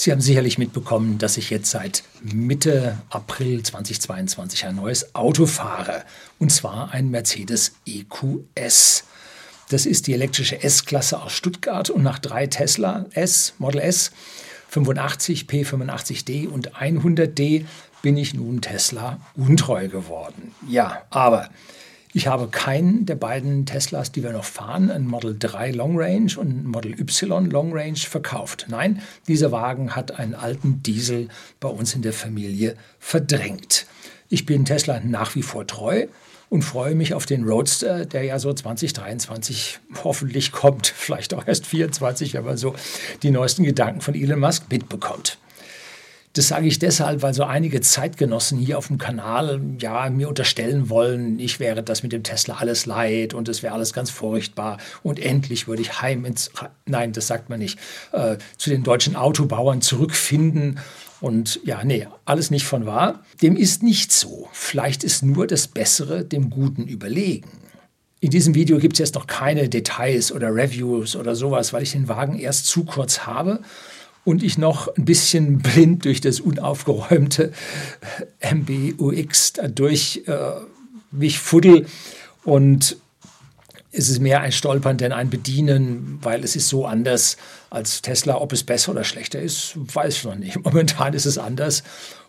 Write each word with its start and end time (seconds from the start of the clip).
Sie 0.00 0.12
haben 0.12 0.20
sicherlich 0.20 0.58
mitbekommen, 0.58 1.18
dass 1.18 1.36
ich 1.38 1.50
jetzt 1.50 1.72
seit 1.72 2.04
Mitte 2.22 2.98
April 3.10 3.64
2022 3.64 4.64
ein 4.66 4.76
neues 4.76 5.12
Auto 5.16 5.44
fahre. 5.44 6.04
Und 6.38 6.52
zwar 6.52 6.92
ein 6.92 7.10
Mercedes 7.10 7.72
EQS. 7.84 9.02
Das 9.70 9.86
ist 9.86 10.06
die 10.06 10.12
elektrische 10.12 10.62
S-Klasse 10.62 11.20
aus 11.20 11.32
Stuttgart 11.32 11.90
und 11.90 12.04
nach 12.04 12.20
drei 12.20 12.46
Tesla 12.46 13.06
S, 13.10 13.54
Model 13.58 13.80
S, 13.80 14.12
85, 14.68 15.46
P85D 15.46 16.46
und 16.46 16.76
100D 16.76 17.64
bin 18.00 18.16
ich 18.16 18.34
nun 18.34 18.60
Tesla 18.60 19.18
untreu 19.34 19.88
geworden. 19.88 20.54
Ja, 20.68 21.02
aber 21.10 21.50
ich 22.12 22.26
habe 22.26 22.48
keinen 22.48 23.04
der 23.04 23.16
beiden 23.16 23.66
Teslas, 23.66 24.12
die 24.12 24.22
wir 24.22 24.32
noch 24.32 24.44
fahren, 24.44 24.90
ein 24.90 25.06
Model 25.06 25.36
3 25.38 25.72
Long 25.72 25.98
Range 25.98 26.32
und 26.38 26.48
ein 26.48 26.66
Model 26.66 26.98
Y 26.98 27.50
Long 27.50 27.72
Range 27.72 27.98
verkauft. 27.98 28.66
Nein, 28.68 29.02
dieser 29.26 29.52
Wagen 29.52 29.94
hat 29.94 30.18
einen 30.18 30.34
alten 30.34 30.82
Diesel 30.82 31.28
bei 31.60 31.68
uns 31.68 31.94
in 31.94 32.02
der 32.02 32.14
Familie 32.14 32.76
verdrängt. 32.98 33.86
Ich 34.30 34.46
bin 34.46 34.64
Tesla 34.64 35.00
nach 35.00 35.34
wie 35.34 35.42
vor 35.42 35.66
treu 35.66 36.06
und 36.48 36.62
freue 36.62 36.94
mich 36.94 37.12
auf 37.12 37.26
den 37.26 37.44
Roadster, 37.44 38.06
der 38.06 38.24
ja 38.24 38.38
so 38.38 38.52
2023 38.52 39.78
hoffentlich 40.02 40.52
kommt, 40.52 40.86
vielleicht 40.96 41.34
auch 41.34 41.46
erst 41.46 41.66
2024, 41.66 42.34
wenn 42.34 42.44
man 42.44 42.56
so 42.56 42.74
die 43.22 43.30
neuesten 43.30 43.64
Gedanken 43.64 44.00
von 44.00 44.14
Elon 44.14 44.40
Musk 44.40 44.64
mitbekommt. 44.70 45.38
Das 46.38 46.46
sage 46.46 46.68
ich 46.68 46.78
deshalb, 46.78 47.22
weil 47.22 47.34
so 47.34 47.42
einige 47.42 47.80
Zeitgenossen 47.80 48.60
hier 48.60 48.78
auf 48.78 48.86
dem 48.86 48.98
Kanal 48.98 49.60
ja 49.80 50.08
mir 50.08 50.28
unterstellen 50.28 50.88
wollen, 50.88 51.40
ich 51.40 51.58
wäre 51.58 51.82
das 51.82 52.04
mit 52.04 52.12
dem 52.12 52.22
Tesla 52.22 52.58
alles 52.58 52.86
leid 52.86 53.34
und 53.34 53.48
es 53.48 53.64
wäre 53.64 53.74
alles 53.74 53.92
ganz 53.92 54.10
furchtbar 54.10 54.78
und 55.02 55.18
endlich 55.18 55.66
würde 55.66 55.82
ich 55.82 56.00
heim 56.00 56.24
ins, 56.24 56.52
nein, 56.86 57.12
das 57.12 57.26
sagt 57.26 57.48
man 57.48 57.58
nicht, 57.58 57.76
äh, 58.12 58.36
zu 58.56 58.70
den 58.70 58.84
deutschen 58.84 59.16
Autobauern 59.16 59.82
zurückfinden. 59.82 60.78
Und 61.20 61.58
ja, 61.64 61.82
nee, 61.82 62.06
alles 62.24 62.52
nicht 62.52 62.66
von 62.66 62.86
wahr. 62.86 63.24
Dem 63.42 63.56
ist 63.56 63.82
nicht 63.82 64.12
so. 64.12 64.48
Vielleicht 64.52 65.02
ist 65.02 65.24
nur 65.24 65.48
das 65.48 65.66
Bessere 65.66 66.24
dem 66.24 66.50
Guten 66.50 66.86
überlegen. 66.86 67.50
In 68.20 68.30
diesem 68.30 68.54
Video 68.54 68.78
gibt 68.78 68.92
es 68.92 69.00
jetzt 69.00 69.16
noch 69.16 69.26
keine 69.26 69.68
Details 69.68 70.30
oder 70.30 70.54
Reviews 70.54 71.16
oder 71.16 71.34
sowas, 71.34 71.72
weil 71.72 71.82
ich 71.82 71.90
den 71.90 72.06
Wagen 72.06 72.38
erst 72.38 72.66
zu 72.66 72.84
kurz 72.84 73.26
habe 73.26 73.58
und 74.28 74.42
ich 74.42 74.58
noch 74.58 74.94
ein 74.94 75.06
bisschen 75.06 75.60
blind 75.60 76.04
durch 76.04 76.20
das 76.20 76.38
unaufgeräumte 76.38 77.50
MBUX 78.42 79.54
dadurch 79.54 80.22
äh, 80.26 80.36
mich 81.10 81.38
fuddel 81.38 81.86
und 82.44 82.98
es 83.90 84.10
ist 84.10 84.20
mehr 84.20 84.42
ein 84.42 84.52
Stolpern 84.52 84.98
denn 84.98 85.12
ein 85.12 85.30
Bedienen, 85.30 86.18
weil 86.20 86.44
es 86.44 86.56
ist 86.56 86.68
so 86.68 86.84
anders 86.84 87.38
als 87.70 88.02
Tesla. 88.02 88.38
Ob 88.38 88.52
es 88.52 88.64
besser 88.64 88.92
oder 88.92 89.02
schlechter 89.02 89.40
ist, 89.40 89.72
weiß 89.76 90.18
ich 90.18 90.24
noch 90.24 90.34
nicht. 90.34 90.56
Momentan 90.62 91.14
ist 91.14 91.24
es 91.24 91.38
anders 91.38 91.82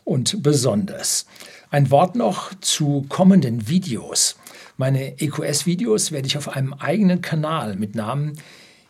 und 0.05 0.41
besonders. 0.41 1.25
Ein 1.69 1.91
Wort 1.91 2.15
noch 2.15 2.53
zu 2.61 3.05
kommenden 3.09 3.67
Videos. 3.67 4.37
Meine 4.77 5.19
EQS-Videos 5.19 6.13
werde 6.13 6.27
ich 6.27 6.37
auf 6.37 6.47
einem 6.47 6.71
eigenen 6.71 7.21
Kanal 7.21 7.75
mit 7.75 7.93
Namen 7.93 8.37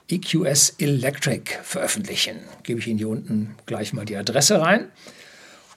EQS 0.10 0.76
Electric 0.80 1.52
veröffentlichen. 1.64 2.38
Gebe 2.64 2.80
ich 2.80 2.88
Ihnen 2.88 2.98
hier 2.98 3.10
unten 3.10 3.56
gleich 3.66 3.94
mal 3.94 4.06
die 4.06 4.18
Adresse 4.18 4.60
rein. 4.60 4.86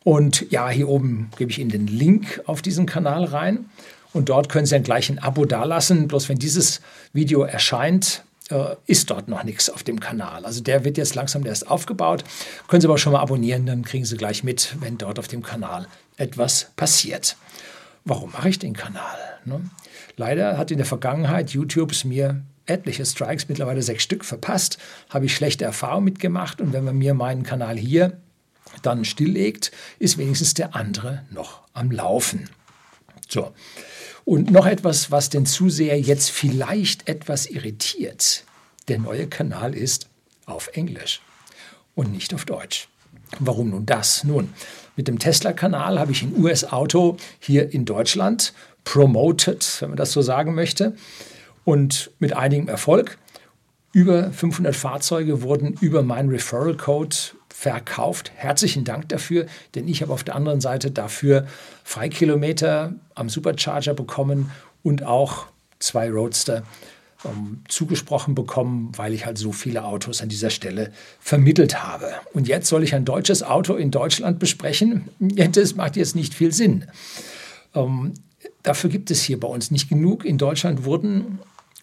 Und 0.05 0.50
ja, 0.50 0.69
hier 0.69 0.88
oben 0.88 1.30
gebe 1.36 1.50
ich 1.50 1.58
Ihnen 1.58 1.70
den 1.70 1.86
Link 1.86 2.42
auf 2.47 2.62
diesen 2.62 2.86
Kanal 2.86 3.25
rein. 3.25 3.66
Und 4.12 4.28
dort 4.28 4.48
können 4.48 4.66
Sie 4.66 4.75
dann 4.75 4.83
gleich 4.83 5.10
ein 5.10 5.19
Abo 5.19 5.44
dalassen. 5.44 6.08
Bloß 6.08 6.28
wenn 6.28 6.38
dieses 6.38 6.80
Video 7.12 7.42
erscheint, 7.42 8.25
äh, 8.50 8.77
ist 8.86 9.10
dort 9.10 9.28
noch 9.28 9.44
nichts 9.44 9.70
auf 9.70 9.83
dem 9.83 10.00
Kanal. 10.00 10.44
Also 10.44 10.60
der 10.62 10.84
wird 10.84 10.98
jetzt 10.98 11.14
langsam 11.14 11.47
erst 11.47 11.70
aufgebaut. 11.70 12.25
Können 12.69 12.80
Sie 12.80 12.88
aber 12.88 12.98
schon 12.98 13.12
mal 13.12 13.20
abonnieren, 13.20 13.66
dann 13.66 13.84
kriegen 13.84 14.05
Sie 14.05 14.16
gleich 14.16 14.44
mit, 14.44 14.77
wenn 14.80 14.98
dort 14.98 15.19
auf 15.19 15.28
dem 15.28 15.42
Kanal 15.42 15.86
etwas 16.16 16.70
passiert. 16.77 17.36
Warum 18.05 18.33
mache 18.33 18.48
ich 18.48 18.58
den 18.58 18.75
Kanal? 18.75 19.16
Ne? 19.44 19.60
Leider 20.16 20.58
hat 20.58 20.70
in 20.70 20.78
der 20.78 20.87
Vergangenheit 20.87 21.50
YouTube 21.50 21.92
es 21.92 22.04
mir 22.04 22.42
etliche 22.72 23.05
Strikes, 23.05 23.49
mittlerweile 23.49 23.83
sechs 23.83 24.03
Stück 24.03 24.25
verpasst, 24.25 24.78
habe 25.10 25.27
ich 25.27 25.34
schlechte 25.34 25.65
Erfahrungen 25.65 26.05
mitgemacht 26.05 26.60
und 26.60 26.72
wenn 26.72 26.84
man 26.84 26.97
mir 26.97 27.15
meinen 27.15 27.43
Kanal 27.43 27.77
hier 27.77 28.19
dann 28.83 29.05
stilllegt, 29.05 29.71
ist 29.99 30.19
wenigstens 30.19 30.55
der 30.55 30.75
andere 30.75 31.25
noch 31.31 31.60
am 31.75 31.91
Laufen. 31.91 32.49
So. 33.28 33.53
Und 34.25 34.50
noch 34.50 34.66
etwas, 34.66 35.10
was 35.10 35.31
den 35.31 35.47
Zuseher 35.47 36.00
jetzt 36.00 36.31
vielleicht 36.31 37.09
etwas 37.09 37.47
irritiert. 37.47 38.44
Der 38.89 38.99
neue 38.99 39.27
Kanal 39.27 39.75
ist 39.75 40.09
auf 40.47 40.71
Englisch 40.75 41.21
und 41.94 42.12
nicht 42.12 42.33
auf 42.34 42.44
Deutsch. 42.44 42.89
Warum 43.39 43.71
nun 43.71 43.87
das? 43.87 44.25
Nun, 44.25 44.53
mit 44.97 45.09
dem 45.09 45.19
Tesla-Kanal 45.19 45.99
habe 45.99 46.12
ich 46.12 46.22
ein 46.22 46.37
US-Auto 46.39 47.16
hier 47.39 47.72
in 47.72 47.84
Deutschland 47.84 48.53
promoted, 48.84 49.81
wenn 49.81 49.91
man 49.91 49.97
das 49.97 50.12
so 50.12 50.22
sagen 50.22 50.54
möchte 50.54 50.94
und 51.65 52.11
mit 52.19 52.34
einigem 52.34 52.69
Erfolg. 52.69 53.19
Über 53.93 54.33
500 54.33 54.75
Fahrzeuge 54.75 55.43
wurden 55.43 55.75
über 55.81 56.03
meinen 56.03 56.31
Referral 56.31 56.77
Code 56.77 57.15
verkauft. 57.49 58.33
Herzlichen 58.34 58.84
Dank 58.84 59.09
dafür, 59.11 59.47
denn 59.75 59.87
ich 59.87 60.03
habe 60.03 60.12
auf 60.12 60.25
der 60.25 60.34
anderen 60.34 60.61
Seite 60.61 60.91
dafür 60.91 61.47
Freikilometer 61.84 62.95
am 63.15 63.28
Supercharger 63.28 63.95
bekommen 63.95 64.51
und 64.83 65.05
auch 65.05 65.47
zwei 65.78 66.11
Roadster 66.11 66.62
ähm, 67.25 67.62
zugesprochen 67.69 68.34
bekommen, 68.34 68.93
weil 68.97 69.12
ich 69.12 69.27
halt 69.27 69.39
so 69.39 69.53
viele 69.53 69.84
Autos 69.84 70.22
an 70.22 70.28
dieser 70.28 70.51
Stelle 70.51 70.93
vermittelt 71.21 71.83
habe. 71.83 72.12
Und 72.33 72.49
jetzt 72.49 72.69
soll 72.69 72.83
ich 72.83 72.95
ein 72.95 73.05
deutsches 73.05 73.43
Auto 73.43 73.75
in 73.75 73.91
Deutschland 73.91 74.39
besprechen. 74.39 75.09
Das 75.53 75.77
macht 75.77 75.97
jetzt 75.97 76.17
nicht 76.17 76.34
viel 76.34 76.53
Sinn. 76.53 76.87
Ähm, 77.75 78.15
dafür 78.62 78.91
gibt 78.91 79.11
es 79.11 79.22
hier 79.22 79.39
bei 79.39 79.49
uns 79.49 79.71
nicht 79.71 79.89
genug. 79.89 80.25
In 80.25 80.39
Deutschland 80.39 80.84
wurden 80.84 81.39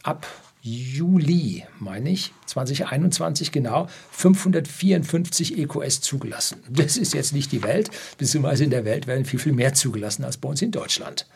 ab 0.09 0.25
Juli, 0.61 1.65
meine 1.79 2.09
ich, 2.09 2.33
2021 2.47 3.51
genau, 3.51 3.87
554 4.11 5.57
EQS 5.57 6.01
zugelassen. 6.01 6.57
Das 6.69 6.97
ist 6.97 7.13
jetzt 7.13 7.31
nicht 7.31 7.51
die 7.51 7.63
Welt, 7.63 7.91
beziehungsweise 8.17 8.65
in 8.65 8.69
der 8.71 8.83
Welt 8.85 9.07
werden 9.07 9.23
viel, 9.23 9.39
viel 9.39 9.53
mehr 9.53 9.73
zugelassen 9.73 10.25
als 10.25 10.37
bei 10.37 10.49
uns 10.49 10.61
in 10.61 10.71
Deutschland. 10.71 11.27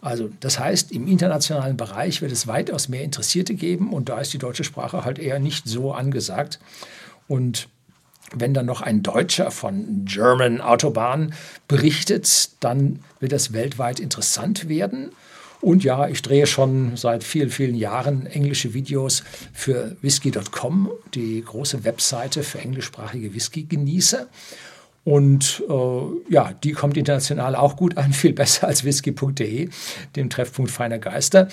Also 0.00 0.30
das 0.40 0.58
heißt, 0.58 0.92
im 0.92 1.08
internationalen 1.08 1.76
Bereich 1.76 2.22
wird 2.22 2.32
es 2.32 2.46
weitaus 2.46 2.88
mehr 2.88 3.02
Interessierte 3.02 3.54
geben 3.54 3.92
und 3.92 4.08
da 4.08 4.20
ist 4.20 4.32
die 4.32 4.38
deutsche 4.38 4.64
Sprache 4.64 5.04
halt 5.04 5.18
eher 5.18 5.38
nicht 5.38 5.66
so 5.66 5.92
angesagt. 5.92 6.60
Und 7.28 7.68
wenn 8.34 8.54
dann 8.54 8.66
noch 8.66 8.80
ein 8.80 9.02
Deutscher 9.02 9.50
von 9.50 10.04
German 10.04 10.60
Autobahn 10.60 11.34
berichtet, 11.66 12.50
dann 12.60 13.00
wird 13.20 13.32
das 13.32 13.52
weltweit 13.52 14.00
interessant 14.00 14.68
werden. 14.68 15.12
Und 15.62 15.84
ja, 15.84 16.08
ich 16.08 16.20
drehe 16.22 16.46
schon 16.46 16.96
seit 16.96 17.22
vielen, 17.22 17.48
vielen 17.48 17.76
Jahren 17.76 18.26
englische 18.26 18.74
Videos 18.74 19.22
für 19.52 19.96
whisky.com, 20.02 20.90
die 21.14 21.40
große 21.40 21.84
Webseite 21.84 22.42
für 22.42 22.58
englischsprachige 22.58 23.32
Whisky-Genießer. 23.32 24.26
Und 25.04 25.62
äh, 25.68 26.32
ja, 26.32 26.52
die 26.52 26.72
kommt 26.72 26.96
international 26.96 27.54
auch 27.54 27.76
gut 27.76 27.96
an, 27.96 28.12
viel 28.12 28.32
besser 28.32 28.66
als 28.66 28.82
whisky.de, 28.82 29.68
dem 30.16 30.30
Treffpunkt 30.30 30.72
feiner 30.72 30.98
Geister. 30.98 31.46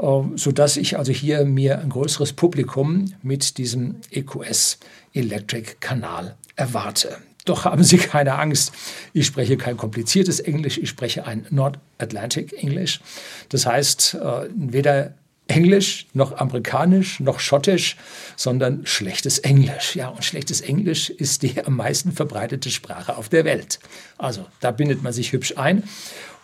Äh, 0.00 0.22
sodass 0.34 0.76
ich 0.76 0.98
also 0.98 1.12
hier 1.12 1.44
mir 1.44 1.78
ein 1.78 1.90
größeres 1.90 2.32
Publikum 2.32 3.04
mit 3.22 3.56
diesem 3.56 4.00
EQS 4.10 4.78
Electric 5.14 5.76
Kanal 5.78 6.36
erwarte. 6.56 7.18
Doch 7.48 7.64
haben 7.64 7.82
Sie 7.82 7.96
keine 7.96 8.38
Angst. 8.38 8.72
Ich 9.14 9.26
spreche 9.26 9.56
kein 9.56 9.76
kompliziertes 9.76 10.40
Englisch, 10.40 10.76
ich 10.76 10.88
spreche 10.88 11.26
ein 11.26 11.46
North 11.50 11.78
Atlantic 11.96 12.52
English. 12.62 13.00
Das 13.48 13.64
heißt, 13.64 14.14
äh, 14.14 14.48
weder 14.54 15.14
Englisch 15.46 16.06
noch 16.12 16.36
Amerikanisch 16.36 17.20
noch 17.20 17.40
Schottisch, 17.40 17.96
sondern 18.36 18.84
schlechtes 18.84 19.38
Englisch. 19.38 19.96
Ja, 19.96 20.08
und 20.08 20.24
schlechtes 20.24 20.60
Englisch 20.60 21.08
ist 21.08 21.42
die 21.42 21.64
am 21.64 21.76
meisten 21.76 22.12
verbreitete 22.12 22.70
Sprache 22.70 23.16
auf 23.16 23.30
der 23.30 23.46
Welt. 23.46 23.80
Also 24.18 24.46
da 24.60 24.70
bindet 24.70 25.02
man 25.02 25.14
sich 25.14 25.32
hübsch 25.32 25.54
ein 25.56 25.84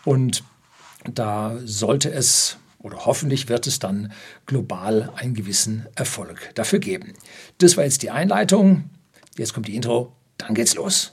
und 0.07 0.43
da 1.05 1.59
sollte 1.65 2.11
es 2.11 2.57
oder 2.79 3.05
hoffentlich 3.05 3.49
wird 3.51 3.67
es 3.67 3.79
dann 3.79 4.13
global 4.47 5.11
einen 5.17 5.35
gewissen 5.35 5.87
Erfolg 5.95 6.51
dafür 6.55 6.79
geben. 6.79 7.13
Das 7.59 7.77
war 7.77 7.85
jetzt 7.85 8.03
die 8.03 8.11
Einleitung. 8.11 8.91
Jetzt 9.37 9.53
kommt 9.53 9.69
die 9.69 9.77
Intro. 9.77 10.15
Dann 10.39 10.55
geht's 10.55 10.75
los. 10.75 11.13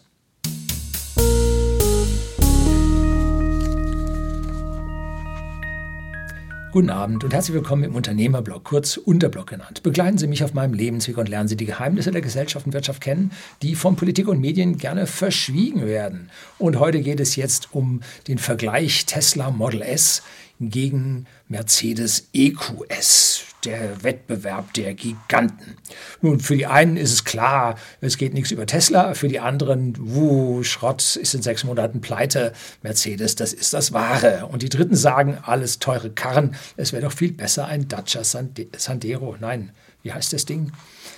Guten 6.71 6.89
Abend 6.89 7.25
und 7.25 7.33
herzlich 7.33 7.53
willkommen 7.53 7.83
im 7.83 7.95
Unternehmerblog, 7.95 8.63
kurz 8.63 8.95
Unterblog 8.95 9.47
genannt. 9.47 9.83
Begleiten 9.83 10.17
Sie 10.17 10.27
mich 10.27 10.41
auf 10.41 10.53
meinem 10.53 10.73
Lebensweg 10.73 11.17
und 11.17 11.27
lernen 11.27 11.49
Sie 11.49 11.57
die 11.57 11.65
Geheimnisse 11.65 12.11
der 12.11 12.21
Gesellschaft 12.21 12.65
und 12.65 12.71
Wirtschaft 12.71 13.01
kennen, 13.01 13.31
die 13.61 13.75
von 13.75 13.97
Politik 13.97 14.29
und 14.29 14.39
Medien 14.39 14.77
gerne 14.77 15.05
verschwiegen 15.05 15.85
werden. 15.85 16.29
Und 16.59 16.79
heute 16.79 17.01
geht 17.01 17.19
es 17.19 17.35
jetzt 17.35 17.75
um 17.75 17.99
den 18.29 18.37
Vergleich 18.37 19.05
Tesla 19.05 19.51
Model 19.51 19.81
S 19.81 20.23
gegen 20.69 21.25
Mercedes 21.47 22.27
EQS. 22.33 23.45
der 23.65 24.03
Wettbewerb 24.03 24.73
der 24.73 24.93
Giganten. 24.93 25.77
Nun, 26.21 26.39
für 26.39 26.55
die 26.55 26.65
einen 26.65 26.97
ist 26.97 27.13
es 27.13 27.23
klar, 27.23 27.77
es 27.99 28.17
geht 28.17 28.33
nichts 28.33 28.51
über 28.51 28.65
Tesla, 28.65 29.13
für 29.13 29.27
die 29.27 29.39
anderen, 29.39 29.95
wuh, 29.99 30.63
Schrott 30.63 31.15
ist 31.15 31.35
in 31.35 31.41
sechs 31.41 31.63
Monaten 31.63 32.01
pleite, 32.01 32.53
Mercedes, 32.81 33.35
das 33.35 33.53
ist 33.53 33.73
das 33.73 33.93
Wahre. 33.93 34.47
Und 34.47 34.63
die 34.63 34.69
Dritten 34.69 34.95
sagen, 34.95 35.37
alles 35.43 35.79
teure 35.79 36.09
Karren, 36.09 36.55
es 36.75 36.91
wäre 36.91 37.03
doch 37.03 37.11
viel 37.11 37.33
besser 37.33 37.67
ein 37.67 37.87
Dacia 37.87 38.23
Sandero. 38.23 39.37
Nein, 39.39 39.71
wie 40.01 40.13
heißt 40.13 40.33
das 40.33 40.45
Ding? 40.45 40.71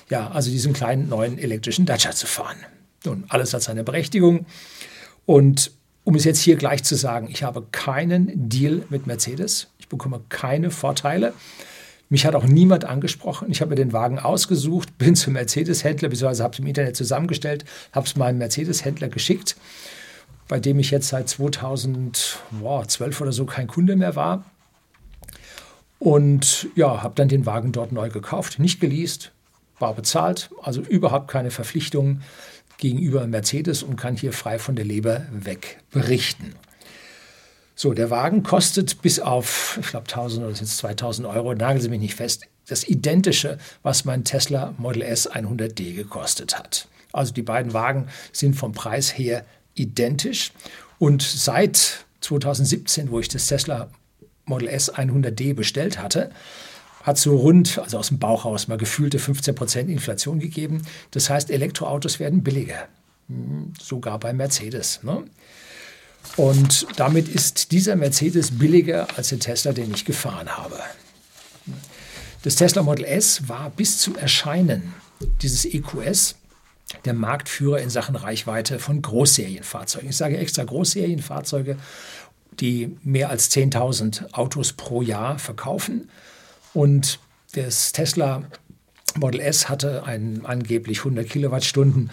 Ja, 0.10 0.30
also 0.31 0.51
diesen 0.51 0.74
kleinen 0.74 1.07
neuen 1.07 1.38
elektrischen 1.38 1.86
Dacia 1.86 2.12
zu 2.12 2.28
fahren. 2.28 2.57
Nun, 3.06 3.25
alles 3.30 3.54
hat 3.54 3.62
seine 3.62 3.84
Berechtigung. 3.84 4.45
Und 5.25 5.72
um 6.04 6.16
es 6.16 6.26
jetzt 6.26 6.40
hier 6.40 6.56
gleich 6.56 6.84
zu 6.84 6.96
sagen, 6.96 7.28
ich 7.30 7.44
habe 7.44 7.64
keinen 7.72 8.50
Deal 8.50 8.84
mit 8.90 9.08
Mercedes. 9.08 9.68
Ich 9.80 9.88
bekomme 9.88 10.22
keine 10.30 10.70
Vorteile. 10.70 11.34
Mich 12.10 12.26
hat 12.26 12.36
auch 12.36 12.44
niemand 12.44 12.86
angesprochen. 12.86 13.50
Ich 13.50 13.62
habe 13.62 13.70
mir 13.70 13.76
den 13.76 13.94
Wagen 13.94 14.20
ausgesucht, 14.20 14.98
bin 14.98 15.16
zum 15.16 15.34
Mercedes-Händler, 15.34 16.10
beziehungsweise 16.10 16.44
habe 16.44 16.54
es 16.54 16.60
im 16.60 16.68
Internet 16.68 16.96
zusammengestellt, 16.96 17.66
habe 17.92 18.06
es 18.06 18.16
meinem 18.16 18.38
Mercedes-Händler 18.38 19.08
geschickt, 19.10 19.56
bei 20.48 20.60
dem 20.60 20.78
ich 20.80 20.92
jetzt 20.92 21.08
seit 21.08 21.30
2012 21.30 23.22
oder 23.22 23.32
so 23.32 23.46
kein 23.46 23.68
Kunde 23.68 23.96
mehr 23.96 24.16
war. 24.16 24.46
Und 26.00 26.68
ja, 26.76 27.02
habe 27.02 27.16
dann 27.16 27.30
den 27.30 27.46
Wagen 27.46 27.72
dort 27.72 27.94
neu 27.94 28.10
gekauft, 28.10 28.60
nicht 28.60 28.82
geleast, 28.82 29.32
war 29.80 29.94
bezahlt, 29.94 30.50
also 30.62 30.82
überhaupt 30.82 31.30
keine 31.30 31.50
Verpflichtungen 31.50 32.24
gegenüber 32.83 33.25
Mercedes 33.27 33.81
und 33.81 33.95
kann 33.95 34.18
hier 34.18 34.33
frei 34.33 34.59
von 34.59 34.75
der 34.75 34.83
Leber 34.83 35.25
weg 35.31 35.80
berichten. 35.89 36.53
So, 37.75 37.94
der 37.94 38.09
Wagen 38.09 38.44
kostet 38.44 39.01
bis 39.01 39.19
auf, 39.19 39.80
ich 39.81 39.88
glaube, 39.88 40.06
1000 40.09 40.45
oder 40.45 40.51
es 40.51 40.77
2000 40.77 41.25
Euro, 41.25 41.56
nageln 41.56 41.81
Sie 41.81 41.88
mich 41.88 42.01
nicht 42.01 42.15
fest, 42.15 42.44
das 42.68 42.83
identische, 42.83 43.57
was 43.83 44.03
mein 44.03 44.25
Tesla 44.25 44.74
Model 44.77 45.01
S 45.01 45.31
100D 45.31 45.95
gekostet 45.95 46.59
hat. 46.59 46.89
Also 47.13 47.33
die 47.33 47.41
beiden 47.41 47.71
Wagen 47.74 48.09
sind 48.33 48.56
vom 48.56 48.74
Preis 48.74 49.18
her 49.18 49.45
identisch. 49.75 50.51
Und 51.00 51.21
seit 51.21 52.06
2017, 52.19 53.12
wo 53.12 53.19
ich 53.21 53.30
das 53.30 53.47
Tesla 53.47 53.89
Model 54.44 54.68
S 54.68 54.94
100D 54.94 55.53
bestellt 55.53 56.00
hatte, 56.00 56.31
hat 57.04 57.18
so 57.18 57.36
rund, 57.36 57.78
also 57.78 58.00
aus 58.00 58.08
dem 58.08 58.18
Bauchhaus, 58.18 58.68
mal 58.68 58.78
gefühlte 58.78 59.20
15% 59.20 59.88
Inflation 59.88 60.40
gegeben. 60.40 60.82
Das 61.12 61.30
heißt, 61.30 61.52
Elektroautos 61.52 62.20
werden 62.20 62.44
billiger. 62.44 62.88
Hm, 63.28 63.74
sogar 63.80 64.20
bei 64.20 64.34
Mercedes. 64.34 65.02
Ne? 65.04 65.24
Und 66.38 66.88
damit 66.96 67.28
ist 67.28 67.72
dieser 67.72 67.96
Mercedes 67.96 68.58
billiger 68.58 69.08
als 69.16 69.30
der 69.30 69.40
Tesla, 69.40 69.74
den 69.74 69.94
ich 69.94 70.06
gefahren 70.06 70.50
habe. 70.50 70.80
Das 72.44 72.56
Tesla 72.56 72.82
Model 72.82 73.06
S 73.06 73.48
war 73.48 73.70
bis 73.70 74.00
zum 74.00 74.16
Erscheinen 74.16 74.94
dieses 75.42 75.66
EQS 75.66 76.36
der 77.06 77.14
Marktführer 77.14 77.80
in 77.80 77.90
Sachen 77.90 78.16
Reichweite 78.16 78.80
von 78.80 79.02
Großserienfahrzeugen. 79.02 80.10
Ich 80.10 80.18
sage 80.18 80.38
extra 80.38 80.64
Großserienfahrzeuge, 80.64 81.78
die 82.60 82.98
mehr 83.04 83.30
als 83.30 83.52
10.000 83.52 84.34
Autos 84.34 84.74
pro 84.74 85.02
Jahr 85.02 85.40
verkaufen. 85.40 86.10
Und 86.74 87.20
das 87.54 87.92
Tesla 87.92 88.44
Model 89.16 89.42
S 89.42 89.70
hatte 89.70 90.06
einen 90.06 90.46
angeblich 90.46 91.00
100 91.00 91.30
Kilowattstunden 91.30 92.10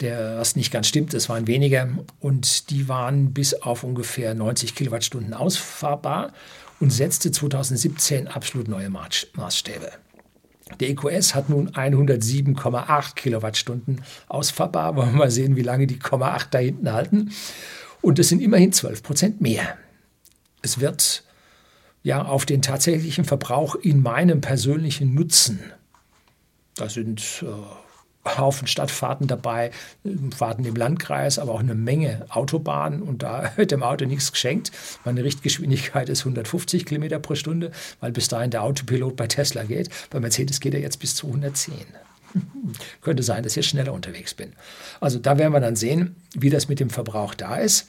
der, 0.00 0.38
was 0.38 0.56
nicht 0.56 0.72
ganz 0.72 0.86
stimmt, 0.86 1.12
es 1.14 1.28
waren 1.28 1.46
weniger 1.46 1.88
und 2.20 2.70
die 2.70 2.88
waren 2.88 3.32
bis 3.32 3.54
auf 3.54 3.82
ungefähr 3.82 4.34
90 4.34 4.74
Kilowattstunden 4.74 5.34
ausfahrbar 5.34 6.32
und 6.80 6.92
setzte 6.92 7.32
2017 7.32 8.28
absolut 8.28 8.68
neue 8.68 8.90
Maßstäbe. 8.90 9.90
Der 10.80 10.90
EQS 10.90 11.34
hat 11.34 11.48
nun 11.48 11.70
107,8 11.70 13.14
Kilowattstunden 13.14 14.02
ausfahrbar. 14.28 14.96
Wollen 14.96 15.12
wir 15.12 15.18
mal 15.18 15.30
sehen, 15.30 15.56
wie 15.56 15.62
lange 15.62 15.86
die 15.86 15.96
0,8 15.96 16.46
da 16.50 16.58
hinten 16.58 16.92
halten. 16.92 17.32
Und 18.02 18.18
es 18.18 18.28
sind 18.28 18.40
immerhin 18.40 18.72
12 18.72 19.02
Prozent 19.02 19.40
mehr. 19.40 19.78
Es 20.60 20.78
wird 20.78 21.24
ja 22.08 22.24
auf 22.24 22.46
den 22.46 22.62
tatsächlichen 22.62 23.26
Verbrauch 23.26 23.74
in 23.74 24.02
meinem 24.02 24.40
persönlichen 24.40 25.14
Nutzen, 25.14 25.60
da 26.74 26.88
sind 26.88 27.44
äh, 27.46 28.38
Haufen 28.38 28.66
Stadtfahrten 28.66 29.26
dabei, 29.26 29.72
Fahrten 30.34 30.64
im 30.64 30.74
Landkreis, 30.74 31.38
aber 31.38 31.52
auch 31.52 31.60
eine 31.60 31.74
Menge 31.74 32.24
Autobahnen 32.30 33.02
und 33.02 33.22
da 33.22 33.52
wird 33.56 33.72
dem 33.72 33.82
Auto 33.82 34.06
nichts 34.06 34.32
geschenkt. 34.32 34.72
Meine 35.04 35.22
Richtgeschwindigkeit 35.22 36.08
ist 36.08 36.20
150 36.20 36.86
Kilometer 36.86 37.18
pro 37.18 37.34
Stunde, 37.34 37.72
weil 38.00 38.12
bis 38.12 38.28
dahin 38.28 38.50
der 38.50 38.62
Autopilot 38.62 39.14
bei 39.14 39.26
Tesla 39.26 39.64
geht. 39.64 39.90
Bei 40.08 40.18
Mercedes 40.18 40.60
geht 40.60 40.72
er 40.72 40.80
jetzt 40.80 41.00
bis 41.00 41.14
zu 41.14 41.26
110. 41.26 41.74
Könnte 43.02 43.22
sein, 43.22 43.42
dass 43.42 43.56
ich 43.56 43.68
schneller 43.68 43.92
unterwegs 43.92 44.32
bin. 44.32 44.54
Also 45.00 45.18
da 45.18 45.36
werden 45.36 45.52
wir 45.52 45.60
dann 45.60 45.76
sehen, 45.76 46.16
wie 46.34 46.50
das 46.50 46.68
mit 46.68 46.80
dem 46.80 46.88
Verbrauch 46.88 47.34
da 47.34 47.56
ist. 47.56 47.86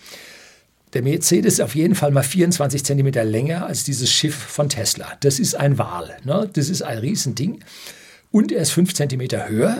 Der 0.94 1.04
Mercedes 1.04 1.54
ist 1.54 1.62
auf 1.62 1.76
jeden 1.76 1.94
Fall 1.94 2.12
mal 2.12 2.24
24 2.24 2.84
Zentimeter 2.84 3.24
länger 3.24 3.68
als 3.68 3.84
dieses 3.84 4.12
Schiff 4.12 4.36
von 4.36 4.70
Tesla. 4.70 5.08
Das 5.20 5.40
ist 5.40 5.56
ein 5.56 5.78
Wal. 5.78 6.18
Ne? 6.24 6.50
Das 6.54 6.70
ist 6.70 6.82
ein 6.82 6.98
Riesending. 6.98 7.64
Und 8.32 8.52
er 8.52 8.62
ist 8.62 8.72
5 8.72 8.94
Zentimeter 8.94 9.48
höher. 9.48 9.78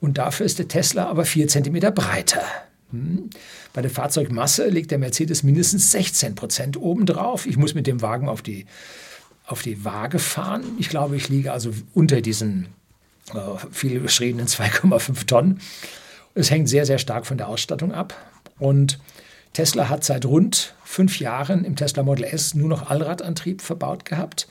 Und 0.00 0.18
dafür 0.18 0.46
ist 0.46 0.58
der 0.58 0.68
Tesla 0.68 1.06
aber 1.06 1.24
4 1.24 1.48
cm 1.48 1.94
breiter. 1.94 2.44
Hm. 2.90 3.30
Bei 3.72 3.82
der 3.82 3.90
Fahrzeugmasse 3.90 4.68
liegt 4.68 4.90
der 4.90 4.98
Mercedes 4.98 5.42
mindestens 5.42 5.90
16 5.90 6.34
Prozent 6.36 6.76
obendrauf. 6.76 7.46
Ich 7.46 7.56
muss 7.56 7.74
mit 7.74 7.86
dem 7.86 8.00
Wagen 8.02 8.28
auf 8.28 8.42
die, 8.42 8.66
auf 9.46 9.62
die 9.62 9.84
Waage 9.84 10.20
fahren. 10.20 10.62
Ich 10.78 10.88
glaube, 10.88 11.16
ich 11.16 11.28
liege 11.28 11.52
also 11.52 11.72
unter 11.92 12.20
diesen 12.20 12.68
äh, 13.32 13.38
viel 13.72 13.98
beschriebenen 13.98 14.46
2,5 14.46 15.26
Tonnen. 15.26 15.60
Es 16.34 16.50
hängt 16.50 16.68
sehr, 16.68 16.86
sehr 16.86 16.98
stark 16.98 17.26
von 17.26 17.38
der 17.38 17.48
Ausstattung 17.48 17.92
ab. 17.92 18.14
Und 18.58 18.98
Tesla 19.54 19.88
hat 19.88 20.04
seit 20.04 20.26
rund 20.26 20.74
fünf 20.84 21.20
Jahren 21.20 21.64
im 21.64 21.76
Tesla 21.76 22.02
Model 22.02 22.24
S 22.24 22.54
nur 22.54 22.68
noch 22.68 22.90
Allradantrieb 22.90 23.62
verbaut 23.62 24.04
gehabt. 24.04 24.48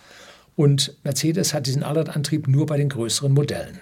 Und 0.55 0.95
Mercedes 1.03 1.53
hat 1.53 1.67
diesen 1.67 1.83
Allradantrieb 1.83 2.47
nur 2.47 2.65
bei 2.65 2.77
den 2.77 2.89
größeren 2.89 3.33
Modellen. 3.33 3.79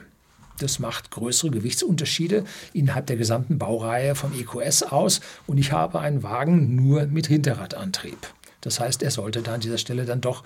Das 0.59 0.79
macht 0.79 1.11
größere 1.11 1.51
Gewichtsunterschiede 1.51 2.43
innerhalb 2.73 3.05
der 3.07 3.17
gesamten 3.17 3.59
Baureihe 3.59 4.15
vom 4.15 4.33
EQS 4.33 4.83
aus 4.83 5.21
und 5.47 5.57
ich 5.57 5.71
habe 5.71 5.99
einen 5.99 6.23
Wagen 6.23 6.75
nur 6.75 7.05
mit 7.05 7.27
Hinterradantrieb. 7.27 8.17
Das 8.61 8.79
heißt, 8.79 9.03
er 9.03 9.11
sollte 9.11 9.41
da 9.41 9.55
an 9.55 9.61
dieser 9.61 9.77
Stelle 9.77 10.05
dann 10.05 10.21
doch 10.21 10.43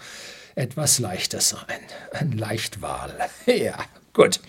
etwas 0.55 0.99
leichter 0.99 1.41
sein. 1.41 1.79
Ein 2.11 2.33
Leichtwahl. 2.33 3.13
ja, 3.45 3.77
gut. 4.13 4.39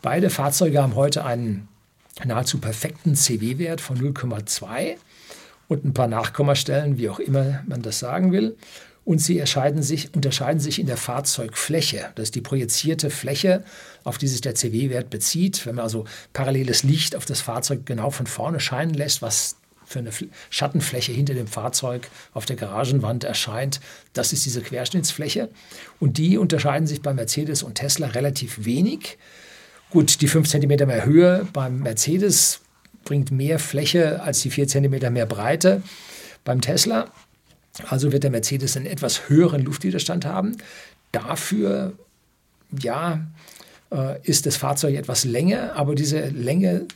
Beide 0.00 0.30
Fahrzeuge 0.30 0.82
haben 0.82 0.94
heute 0.94 1.24
einen 1.24 1.68
nahezu 2.24 2.58
perfekten 2.58 3.14
CW-Wert 3.14 3.80
von 3.80 3.98
0,2 3.98 4.96
und 5.72 5.84
ein 5.84 5.94
paar 5.94 6.08
Nachkommastellen, 6.08 6.98
wie 6.98 7.08
auch 7.08 7.18
immer 7.18 7.62
man 7.66 7.82
das 7.82 7.98
sagen 7.98 8.32
will 8.32 8.56
und 9.04 9.18
sie 9.18 9.42
sich, 9.78 10.14
unterscheiden 10.14 10.60
sich 10.60 10.78
in 10.78 10.86
der 10.86 10.96
Fahrzeugfläche. 10.96 12.10
Das 12.14 12.24
ist 12.24 12.34
die 12.34 12.40
projizierte 12.40 13.10
Fläche, 13.10 13.64
auf 14.04 14.18
die 14.18 14.28
sich 14.28 14.40
der 14.40 14.54
CW-Wert 14.54 15.10
bezieht. 15.10 15.66
Wenn 15.66 15.76
man 15.76 15.84
also 15.84 16.04
paralleles 16.32 16.84
Licht 16.84 17.16
auf 17.16 17.24
das 17.24 17.40
Fahrzeug 17.40 17.84
genau 17.84 18.10
von 18.10 18.26
vorne 18.26 18.60
scheinen 18.60 18.94
lässt, 18.94 19.20
was 19.20 19.56
für 19.84 19.98
eine 19.98 20.10
Schattenfläche 20.50 21.12
hinter 21.12 21.34
dem 21.34 21.48
Fahrzeug 21.48 22.08
auf 22.32 22.46
der 22.46 22.56
Garagenwand 22.56 23.24
erscheint, 23.24 23.80
das 24.12 24.32
ist 24.32 24.46
diese 24.46 24.62
Querschnittsfläche. 24.62 25.50
Und 25.98 26.16
die 26.16 26.38
unterscheiden 26.38 26.86
sich 26.86 27.02
bei 27.02 27.12
Mercedes 27.12 27.62
und 27.62 27.74
Tesla 27.74 28.06
relativ 28.08 28.64
wenig. 28.64 29.18
Gut, 29.90 30.20
die 30.20 30.28
5 30.28 30.48
cm 30.48 30.86
mehr 30.86 31.04
Höhe 31.04 31.46
beim 31.52 31.80
Mercedes 31.80 32.60
bringt 33.04 33.30
mehr 33.30 33.58
Fläche 33.58 34.22
als 34.22 34.40
die 34.42 34.50
4 34.50 34.68
cm 34.68 35.12
mehr 35.12 35.26
Breite 35.26 35.82
beim 36.44 36.60
Tesla. 36.60 37.10
Also 37.88 38.12
wird 38.12 38.24
der 38.24 38.30
Mercedes 38.30 38.76
einen 38.76 38.86
etwas 38.86 39.28
höheren 39.28 39.62
Luftwiderstand 39.62 40.24
haben. 40.24 40.56
Dafür, 41.10 41.94
ja, 42.70 43.26
äh, 43.90 44.20
ist 44.22 44.46
das 44.46 44.56
Fahrzeug 44.56 44.94
etwas 44.94 45.24
länger, 45.24 45.74
aber 45.76 45.94
diese 45.94 46.28
Länge 46.28 46.86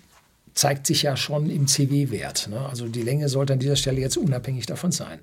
zeigt 0.54 0.86
sich 0.86 1.02
ja 1.02 1.16
schon 1.16 1.50
im 1.50 1.66
CW-Wert. 1.66 2.48
Ne? 2.48 2.58
Also 2.68 2.88
die 2.88 3.02
Länge 3.02 3.28
sollte 3.28 3.52
an 3.52 3.58
dieser 3.58 3.76
Stelle 3.76 4.00
jetzt 4.00 4.16
unabhängig 4.16 4.66
davon 4.66 4.92
sein. 4.92 5.20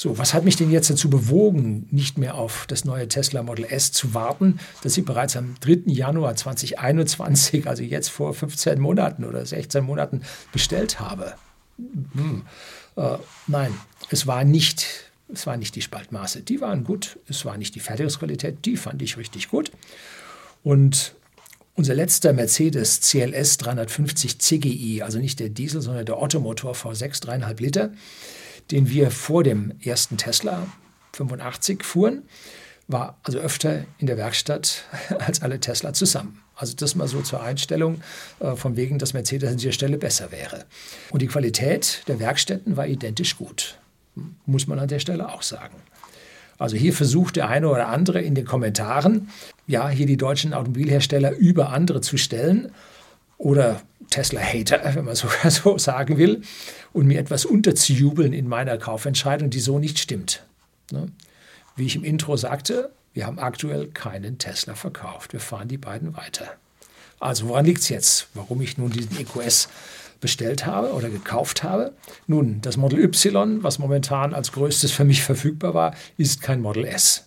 So, 0.00 0.16
was 0.16 0.32
hat 0.32 0.44
mich 0.44 0.54
denn 0.54 0.70
jetzt 0.70 0.90
dazu 0.90 1.10
bewogen, 1.10 1.88
nicht 1.90 2.18
mehr 2.18 2.36
auf 2.36 2.66
das 2.68 2.84
neue 2.84 3.08
Tesla 3.08 3.42
Model 3.42 3.64
S 3.68 3.90
zu 3.90 4.14
warten, 4.14 4.60
das 4.84 4.96
ich 4.96 5.04
bereits 5.04 5.36
am 5.36 5.56
3. 5.60 5.82
Januar 5.86 6.36
2021, 6.36 7.66
also 7.66 7.82
jetzt 7.82 8.08
vor 8.08 8.32
15 8.32 8.78
Monaten 8.78 9.24
oder 9.24 9.44
16 9.44 9.82
Monaten 9.82 10.22
bestellt 10.52 11.00
habe? 11.00 11.34
Hm. 11.78 12.44
Äh, 12.94 13.18
nein, 13.48 13.74
es 14.08 14.28
war 14.28 14.44
nicht, 14.44 14.86
es 15.32 15.48
war 15.48 15.56
nicht 15.56 15.74
die 15.74 15.82
Spaltmaße. 15.82 16.42
Die 16.42 16.60
waren 16.60 16.84
gut. 16.84 17.18
Es 17.28 17.44
war 17.44 17.58
nicht 17.58 17.74
die 17.74 17.80
Fertigungsqualität. 17.80 18.64
Die 18.66 18.76
fand 18.76 19.02
ich 19.02 19.16
richtig 19.16 19.48
gut. 19.48 19.72
Und 20.62 21.16
unser 21.74 21.96
letzter 21.96 22.32
Mercedes 22.32 23.00
CLS 23.00 23.56
350 23.56 24.38
CGI, 24.38 25.02
also 25.02 25.18
nicht 25.18 25.40
der 25.40 25.48
Diesel, 25.48 25.80
sondern 25.80 26.06
der 26.06 26.22
Ottomotor 26.22 26.74
V6 26.74 27.20
3,5 27.20 27.60
Liter, 27.60 27.92
den 28.70 28.88
wir 28.88 29.10
vor 29.10 29.42
dem 29.42 29.72
ersten 29.82 30.16
Tesla 30.16 30.66
85 31.12 31.84
fuhren, 31.84 32.22
war 32.86 33.18
also 33.22 33.38
öfter 33.38 33.84
in 33.98 34.06
der 34.06 34.16
Werkstatt 34.16 34.84
als 35.18 35.42
alle 35.42 35.60
Tesla 35.60 35.92
zusammen. 35.92 36.42
Also 36.56 36.74
das 36.74 36.94
mal 36.94 37.06
so 37.06 37.20
zur 37.20 37.42
Einstellung, 37.42 38.00
äh, 38.40 38.56
von 38.56 38.76
wegen, 38.76 38.98
dass 38.98 39.14
Mercedes 39.14 39.50
an 39.50 39.58
dieser 39.58 39.72
Stelle 39.72 39.98
besser 39.98 40.32
wäre. 40.32 40.64
Und 41.10 41.22
die 41.22 41.28
Qualität 41.28 42.02
der 42.08 42.18
Werkstätten 42.18 42.76
war 42.76 42.86
identisch 42.86 43.36
gut, 43.36 43.78
muss 44.46 44.66
man 44.66 44.78
an 44.78 44.88
der 44.88 44.98
Stelle 44.98 45.32
auch 45.32 45.42
sagen. 45.42 45.76
Also 46.58 46.76
hier 46.76 46.92
versucht 46.92 47.36
der 47.36 47.48
eine 47.48 47.68
oder 47.68 47.86
andere 47.86 48.20
in 48.20 48.34
den 48.34 48.44
Kommentaren, 48.44 49.28
ja, 49.68 49.88
hier 49.88 50.06
die 50.06 50.16
deutschen 50.16 50.52
Automobilhersteller 50.52 51.36
über 51.36 51.70
andere 51.70 52.00
zu 52.00 52.16
stellen 52.16 52.72
oder 53.36 53.80
Tesla-Hater, 54.10 54.94
wenn 54.94 55.04
man 55.04 55.14
sogar 55.14 55.50
so 55.50 55.78
sagen 55.78 56.18
will, 56.18 56.42
und 56.92 57.06
mir 57.06 57.18
etwas 57.18 57.44
unterzujubeln 57.44 58.32
in 58.32 58.48
meiner 58.48 58.78
Kaufentscheidung, 58.78 59.50
die 59.50 59.60
so 59.60 59.78
nicht 59.78 59.98
stimmt. 59.98 60.44
Ne? 60.90 61.08
Wie 61.76 61.86
ich 61.86 61.96
im 61.96 62.04
Intro 62.04 62.36
sagte, 62.36 62.90
wir 63.12 63.26
haben 63.26 63.38
aktuell 63.38 63.88
keinen 63.88 64.38
Tesla 64.38 64.74
verkauft. 64.74 65.32
Wir 65.32 65.40
fahren 65.40 65.68
die 65.68 65.78
beiden 65.78 66.16
weiter. 66.16 66.48
Also 67.20 67.48
woran 67.48 67.64
liegt 67.64 67.80
es 67.80 67.88
jetzt, 67.88 68.28
warum 68.34 68.60
ich 68.60 68.78
nun 68.78 68.90
diesen 68.90 69.18
EQS 69.18 69.68
bestellt 70.20 70.66
habe 70.66 70.92
oder 70.92 71.10
gekauft 71.10 71.62
habe? 71.62 71.94
Nun, 72.26 72.60
das 72.60 72.76
Model 72.76 73.00
Y, 73.00 73.62
was 73.62 73.78
momentan 73.78 74.34
als 74.34 74.52
größtes 74.52 74.92
für 74.92 75.04
mich 75.04 75.22
verfügbar 75.22 75.74
war, 75.74 75.94
ist 76.16 76.42
kein 76.42 76.60
Model 76.60 76.84
S. 76.84 77.26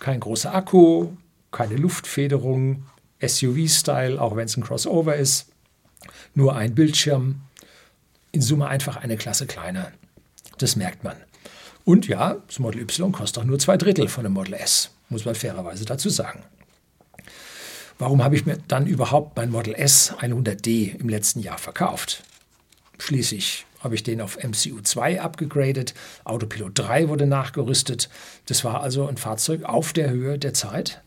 Kein 0.00 0.20
großer 0.20 0.54
Akku, 0.54 1.10
keine 1.52 1.76
Luftfederung, 1.76 2.84
SUV-Style, 3.20 4.20
auch 4.20 4.36
wenn 4.36 4.46
es 4.46 4.56
ein 4.56 4.64
Crossover 4.64 5.16
ist, 5.16 5.46
nur 6.34 6.56
ein 6.56 6.74
Bildschirm. 6.74 7.40
In 8.32 8.42
Summe 8.42 8.68
einfach 8.68 8.96
eine 8.96 9.16
Klasse 9.16 9.46
kleiner. 9.46 9.92
Das 10.58 10.76
merkt 10.76 11.04
man. 11.04 11.16
Und 11.84 12.08
ja, 12.08 12.36
das 12.46 12.58
Model 12.58 12.80
Y 12.80 13.12
kostet 13.12 13.42
auch 13.42 13.46
nur 13.46 13.58
zwei 13.58 13.76
Drittel 13.76 14.08
von 14.08 14.24
dem 14.24 14.32
Model 14.32 14.54
S, 14.54 14.90
muss 15.08 15.24
man 15.24 15.34
fairerweise 15.34 15.84
dazu 15.84 16.08
sagen. 16.08 16.42
Warum 17.98 18.24
habe 18.24 18.34
ich 18.34 18.46
mir 18.46 18.58
dann 18.66 18.86
überhaupt 18.86 19.36
mein 19.36 19.50
Model 19.50 19.74
S 19.74 20.12
100D 20.18 20.98
im 20.98 21.08
letzten 21.08 21.40
Jahr 21.40 21.58
verkauft? 21.58 22.22
Schließlich 22.98 23.66
habe 23.80 23.94
ich 23.94 24.02
den 24.02 24.20
auf 24.20 24.38
MCU 24.42 24.80
2 24.80 25.20
abgegradet, 25.20 25.94
Autopilot 26.24 26.72
3 26.74 27.08
wurde 27.08 27.26
nachgerüstet. 27.26 28.08
Das 28.46 28.64
war 28.64 28.82
also 28.82 29.06
ein 29.06 29.18
Fahrzeug 29.18 29.64
auf 29.64 29.92
der 29.92 30.10
Höhe 30.10 30.38
der 30.38 30.54
Zeit. 30.54 31.02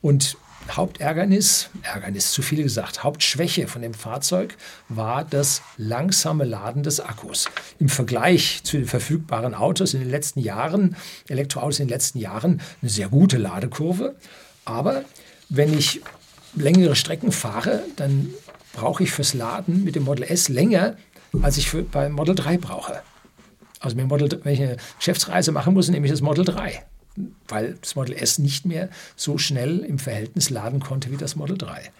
Und 0.00 0.36
Hauptärgernis, 0.70 1.70
Ärgernis 1.82 2.32
zu 2.32 2.42
viel 2.42 2.62
gesagt, 2.62 3.04
Hauptschwäche 3.04 3.68
von 3.68 3.82
dem 3.82 3.94
Fahrzeug 3.94 4.56
war 4.88 5.24
das 5.24 5.62
langsame 5.76 6.44
Laden 6.44 6.82
des 6.82 7.00
Akkus. 7.00 7.48
Im 7.78 7.88
Vergleich 7.88 8.62
zu 8.64 8.76
den 8.76 8.86
verfügbaren 8.86 9.54
Autos 9.54 9.94
in 9.94 10.00
den 10.00 10.10
letzten 10.10 10.40
Jahren, 10.40 10.96
Elektroautos 11.28 11.80
in 11.80 11.86
den 11.86 11.92
letzten 11.92 12.18
Jahren, 12.18 12.60
eine 12.82 12.90
sehr 12.90 13.08
gute 13.08 13.38
Ladekurve. 13.38 14.16
Aber 14.64 15.04
wenn 15.48 15.76
ich 15.76 16.00
längere 16.54 16.96
Strecken 16.96 17.30
fahre, 17.30 17.82
dann 17.96 18.32
brauche 18.72 19.04
ich 19.04 19.12
fürs 19.12 19.34
Laden 19.34 19.84
mit 19.84 19.94
dem 19.94 20.04
Model 20.04 20.24
S 20.24 20.48
länger, 20.48 20.96
als 21.42 21.58
ich 21.58 21.70
für, 21.70 21.82
beim 21.82 22.12
Model 22.12 22.34
3 22.34 22.58
brauche. 22.58 23.02
Also 23.80 23.96
wenn 23.96 24.52
ich 24.52 24.60
eine 24.60 24.76
Geschäftsreise 24.98 25.52
machen 25.52 25.74
muss, 25.74 25.88
nehme 25.88 26.06
ich 26.06 26.12
das 26.12 26.22
Model 26.22 26.44
3 26.44 26.84
weil 27.48 27.76
das 27.80 27.94
Model 27.94 28.14
S 28.14 28.38
nicht 28.38 28.66
mehr 28.66 28.88
so 29.16 29.38
schnell 29.38 29.80
im 29.80 29.98
Verhältnis 29.98 30.50
laden 30.50 30.80
konnte 30.80 31.10
wie 31.10 31.16
das 31.16 31.36
Model 31.36 31.56
3. 31.56 31.90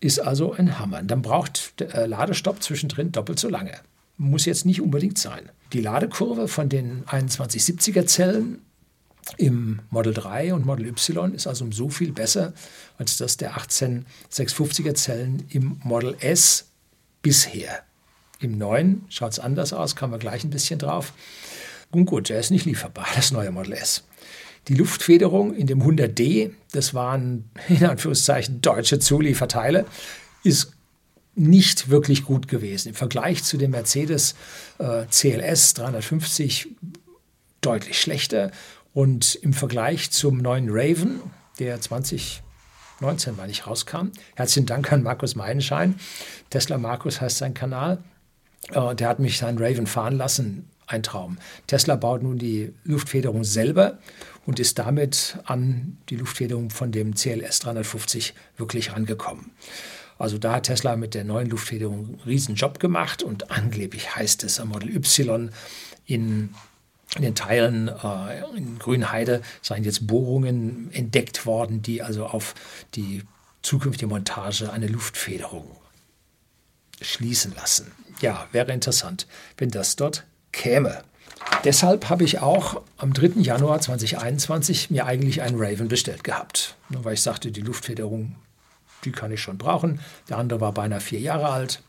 Ist 0.00 0.18
also 0.18 0.52
ein 0.52 0.78
Hammer. 0.78 1.02
Dann 1.02 1.22
braucht 1.22 1.80
der 1.80 1.94
äh, 1.94 2.06
Ladestopp 2.06 2.62
zwischendrin 2.62 3.12
doppelt 3.12 3.38
so 3.38 3.48
lange. 3.48 3.72
Muss 4.18 4.44
jetzt 4.44 4.66
nicht 4.66 4.80
unbedingt 4.80 5.18
sein. 5.18 5.50
Die 5.72 5.80
Ladekurve 5.80 6.48
von 6.48 6.68
den 6.68 7.04
2170er 7.04 8.06
Zellen 8.06 8.60
im 9.36 9.80
Model 9.90 10.14
3 10.14 10.54
und 10.54 10.64
Model 10.64 10.86
Y 10.86 11.34
ist 11.34 11.46
also 11.46 11.64
um 11.64 11.72
so 11.72 11.88
viel 11.88 12.12
besser 12.12 12.52
als 12.98 13.16
das 13.16 13.36
der 13.36 13.56
18650er 13.56 14.94
Zellen 14.94 15.44
im 15.48 15.80
Model 15.82 16.16
S 16.20 16.66
bisher. 17.22 17.82
Im 18.38 18.56
neuen 18.58 19.04
schaut 19.08 19.32
es 19.32 19.38
anders 19.38 19.72
aus, 19.72 19.96
kommen 19.96 20.12
wir 20.12 20.18
gleich 20.18 20.44
ein 20.44 20.50
bisschen 20.50 20.78
drauf. 20.78 21.12
Und 21.90 22.06
gut, 22.06 22.28
der 22.28 22.40
ist 22.40 22.50
nicht 22.50 22.66
lieferbar, 22.66 23.06
das 23.16 23.32
neue 23.32 23.50
Model 23.50 23.72
S. 23.72 24.04
Die 24.68 24.74
Luftfederung 24.74 25.54
in 25.54 25.66
dem 25.66 25.82
100D, 25.82 26.50
das 26.72 26.94
waren 26.94 27.50
in 27.68 27.84
Anführungszeichen 27.84 28.60
deutsche 28.60 28.98
Zulieferteile, 28.98 29.86
ist 30.42 30.72
nicht 31.36 31.90
wirklich 31.90 32.24
gut 32.24 32.48
gewesen. 32.48 32.88
Im 32.88 32.94
Vergleich 32.94 33.44
zu 33.44 33.58
dem 33.58 33.70
Mercedes 33.70 34.34
äh, 34.78 35.04
CLS 35.10 35.74
350 35.74 36.68
deutlich 37.60 38.00
schlechter 38.00 38.50
und 38.94 39.34
im 39.36 39.52
Vergleich 39.52 40.10
zum 40.10 40.38
neuen 40.38 40.68
Raven, 40.70 41.20
der 41.58 41.80
2019 41.80 43.36
mal 43.36 43.46
nicht 43.46 43.66
rauskam. 43.66 44.08
Herzlichen 44.34 44.66
Dank 44.66 44.90
an 44.90 45.02
Markus 45.02 45.36
Meidenschein. 45.36 45.96
Tesla 46.48 46.78
Markus 46.78 47.20
heißt 47.20 47.38
sein 47.38 47.52
Kanal. 47.52 48.02
Äh, 48.70 48.94
der 48.94 49.08
hat 49.08 49.18
mich 49.18 49.38
seinen 49.38 49.58
Raven 49.58 49.86
fahren 49.86 50.16
lassen. 50.16 50.70
Ein 50.88 51.02
Traum. 51.02 51.36
Tesla 51.66 51.96
baut 51.96 52.22
nun 52.22 52.38
die 52.38 52.72
Luftfederung 52.84 53.42
selber 53.42 53.98
und 54.46 54.60
ist 54.60 54.78
damit 54.78 55.38
an 55.44 55.98
die 56.08 56.16
Luftfederung 56.16 56.70
von 56.70 56.92
dem 56.92 57.14
CLS 57.14 57.58
350 57.60 58.34
wirklich 58.56 58.92
rangekommen. 58.92 59.50
Also 60.18 60.38
da 60.38 60.54
hat 60.54 60.64
Tesla 60.64 60.96
mit 60.96 61.14
der 61.14 61.24
neuen 61.24 61.50
Luftfederung 61.50 62.06
einen 62.06 62.20
riesen 62.24 62.54
Job 62.54 62.80
gemacht 62.80 63.22
und 63.22 63.50
angeblich 63.50 64.16
heißt 64.16 64.44
es 64.44 64.60
am 64.60 64.68
Model 64.68 64.96
Y 64.96 65.50
in, 66.06 66.54
in 67.16 67.22
den 67.22 67.34
Teilen 67.34 67.88
äh, 67.88 68.56
in 68.56 68.78
Grünheide 68.78 69.42
seien 69.60 69.84
jetzt 69.84 70.06
Bohrungen 70.06 70.90
entdeckt 70.92 71.44
worden, 71.44 71.82
die 71.82 72.02
also 72.02 72.26
auf 72.26 72.54
die 72.94 73.24
zukünftige 73.62 74.06
Montage 74.06 74.72
eine 74.72 74.86
Luftfederung 74.86 75.76
schließen 77.02 77.54
lassen. 77.54 77.92
Ja, 78.20 78.48
wäre 78.52 78.72
interessant, 78.72 79.26
wenn 79.58 79.70
das 79.70 79.96
dort 79.96 80.24
käme. 80.52 81.04
Deshalb 81.64 82.08
habe 82.08 82.22
ich 82.22 82.38
auch 82.38 82.82
am 82.96 83.12
3. 83.12 83.40
Januar 83.40 83.80
2021 83.80 84.90
mir 84.90 85.06
eigentlich 85.06 85.42
einen 85.42 85.56
Raven 85.58 85.88
bestellt 85.88 86.22
gehabt, 86.22 86.76
weil 86.90 87.14
ich 87.14 87.22
sagte, 87.22 87.50
die 87.50 87.60
Luftfederung, 87.60 88.36
die 89.04 89.12
kann 89.12 89.32
ich 89.32 89.42
schon 89.42 89.58
brauchen. 89.58 90.00
Der 90.28 90.38
andere 90.38 90.60
war 90.60 90.72
beinahe 90.72 91.00
vier 91.00 91.18
Jahre 91.18 91.48
alt. 91.48 91.82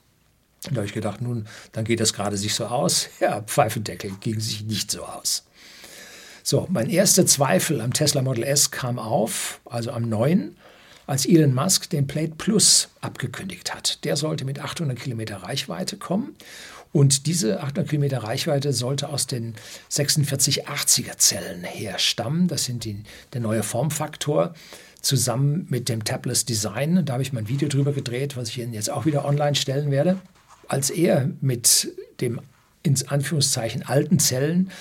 Und 0.65 0.73
da 0.73 0.77
habe 0.77 0.87
ich 0.87 0.93
gedacht, 0.93 1.21
nun, 1.21 1.47
dann 1.73 1.85
geht 1.85 1.99
das 1.99 2.13
gerade 2.13 2.37
sich 2.37 2.55
so 2.55 2.65
aus. 2.65 3.09
Ja, 3.19 3.41
Pfeifendeckel 3.41 4.11
ging 4.19 4.39
sich 4.39 4.63
nicht 4.63 4.89
so 4.89 5.03
aus. 5.03 5.45
So, 6.43 6.65
mein 6.71 6.89
erster 6.89 7.25
Zweifel 7.25 7.81
am 7.81 7.93
Tesla 7.93 8.21
Model 8.21 8.45
S 8.45 8.71
kam 8.71 8.97
auf, 8.97 9.59
also 9.65 9.91
am 9.91 10.09
9., 10.09 10.55
als 11.05 11.25
Elon 11.25 11.53
Musk 11.53 11.89
den 11.89 12.07
Plate 12.07 12.33
Plus 12.37 12.89
abgekündigt 12.99 13.73
hat. 13.73 14.03
Der 14.03 14.17
sollte 14.17 14.43
mit 14.43 14.59
800 14.59 14.99
Kilometer 14.99 15.37
Reichweite 15.37 15.97
kommen 15.97 16.35
und 16.97 17.27
diese 17.27 17.61
800 17.61 17.89
Kilometer 17.89 18.23
Reichweite 18.23 18.73
sollte 18.73 19.09
aus 19.09 19.27
den 19.27 19.53
4680er 19.91 21.15
Zellen 21.17 21.63
herstammen. 21.63 22.47
Das 22.47 22.65
sind 22.65 22.85
die, 22.85 23.03
der 23.33 23.41
neue 23.41 23.61
Formfaktor 23.61 24.55
zusammen 24.99 25.67
mit 25.69 25.89
dem 25.89 26.03
Tabless 26.03 26.45
Design. 26.45 27.05
Da 27.05 27.13
habe 27.13 27.21
ich 27.21 27.33
mal 27.33 27.41
ein 27.41 27.49
Video 27.49 27.69
drüber 27.69 27.93
gedreht, 27.93 28.35
was 28.35 28.49
ich 28.49 28.57
Ihnen 28.57 28.73
jetzt 28.73 28.89
auch 28.89 29.05
wieder 29.05 29.25
online 29.25 29.53
stellen 29.53 29.91
werde. 29.91 30.17
Als 30.67 30.89
er 30.89 31.29
mit 31.39 31.93
dem 32.19 32.41
ins 32.81 33.07
Anführungszeichen 33.07 33.83
alten 33.83 34.17
Zellen 34.17 34.71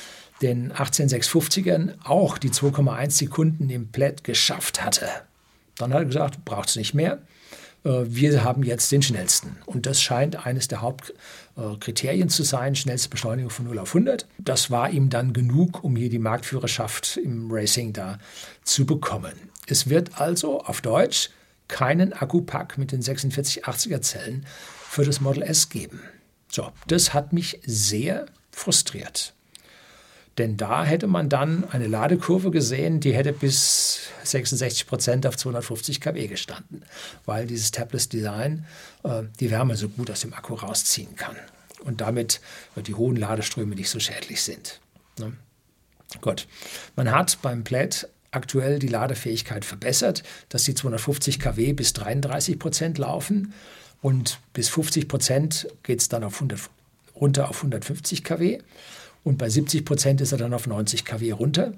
den 0.40 0.72
18650ern 0.72 1.96
auch 2.02 2.38
die 2.38 2.48
2,1 2.48 3.10
Sekunden 3.10 3.68
im 3.68 3.88
Plätt 3.88 4.24
geschafft 4.24 4.82
hatte, 4.82 5.06
dann 5.76 5.92
hat 5.92 6.00
er 6.00 6.06
gesagt, 6.06 6.46
braucht 6.46 6.70
es 6.70 6.76
nicht 6.76 6.94
mehr. 6.94 7.18
Äh, 7.86 8.04
wir 8.08 8.44
haben 8.44 8.62
jetzt 8.62 8.90
den 8.92 9.02
schnellsten. 9.02 9.56
Und 9.64 9.86
das 9.86 10.02
scheint 10.02 10.44
eines 10.46 10.68
der 10.68 10.82
Hauptkriterien 10.82 12.28
zu 12.28 12.42
sein, 12.42 12.74
schnellste 12.74 13.08
Beschleunigung 13.08 13.50
von 13.50 13.66
0 13.66 13.78
auf 13.78 13.94
100. 13.94 14.26
Das 14.38 14.70
war 14.70 14.90
ihm 14.90 15.08
dann 15.08 15.32
genug, 15.32 15.84
um 15.84 15.96
hier 15.96 16.10
die 16.10 16.18
Marktführerschaft 16.18 17.16
im 17.16 17.48
Racing 17.50 17.92
da 17.92 18.18
zu 18.64 18.84
bekommen. 18.84 19.34
Es 19.66 19.88
wird 19.88 20.20
also 20.20 20.60
auf 20.60 20.80
Deutsch 20.80 21.30
keinen 21.68 22.12
Akkupack 22.12 22.78
mit 22.78 22.92
den 22.92 23.02
4680er 23.02 24.00
Zellen 24.00 24.46
für 24.88 25.04
das 25.04 25.20
Model 25.20 25.42
S 25.42 25.68
geben. 25.68 26.00
So, 26.48 26.70
das 26.86 27.12
hat 27.12 27.32
mich 27.32 27.60
sehr 27.64 28.26
frustriert. 28.52 29.34
Denn 30.38 30.56
da 30.56 30.84
hätte 30.84 31.06
man 31.06 31.28
dann 31.28 31.64
eine 31.70 31.86
Ladekurve 31.86 32.50
gesehen, 32.50 33.00
die 33.00 33.14
hätte 33.14 33.32
bis 33.32 34.00
66 34.24 34.86
Prozent 34.86 35.26
auf 35.26 35.36
250 35.36 36.00
kW 36.00 36.26
gestanden, 36.26 36.82
weil 37.24 37.46
dieses 37.46 37.70
Tabless 37.70 38.08
Design 38.08 38.66
äh, 39.02 39.22
die 39.40 39.50
Wärme 39.50 39.76
so 39.76 39.88
gut 39.88 40.10
aus 40.10 40.20
dem 40.20 40.34
Akku 40.34 40.54
rausziehen 40.54 41.16
kann 41.16 41.36
und 41.84 42.00
damit 42.00 42.40
äh, 42.76 42.82
die 42.82 42.94
hohen 42.94 43.16
Ladeströme 43.16 43.74
nicht 43.74 43.88
so 43.88 43.98
schädlich 43.98 44.42
sind. 44.42 44.80
Ne? 45.18 45.32
Gut, 46.20 46.46
man 46.96 47.10
hat 47.10 47.38
beim 47.40 47.64
Plaid 47.64 48.08
aktuell 48.30 48.78
die 48.78 48.88
Ladefähigkeit 48.88 49.64
verbessert, 49.64 50.22
dass 50.50 50.64
die 50.64 50.74
250 50.74 51.40
kW 51.40 51.72
bis 51.72 51.94
33 51.94 52.58
Prozent 52.58 52.98
laufen 52.98 53.54
und 54.02 54.38
bis 54.52 54.68
50 54.68 55.08
Prozent 55.08 55.68
geht 55.82 56.00
es 56.00 56.08
dann 56.08 56.24
auf 56.24 56.34
100, 56.34 56.60
runter 57.14 57.48
auf 57.48 57.58
150 57.58 58.22
kW 58.22 58.60
und 59.26 59.38
bei 59.38 59.48
70 59.48 59.84
Prozent 59.84 60.20
ist 60.20 60.30
er 60.30 60.38
dann 60.38 60.54
auf 60.54 60.68
90 60.68 61.04
kW 61.04 61.32
runter. 61.32 61.72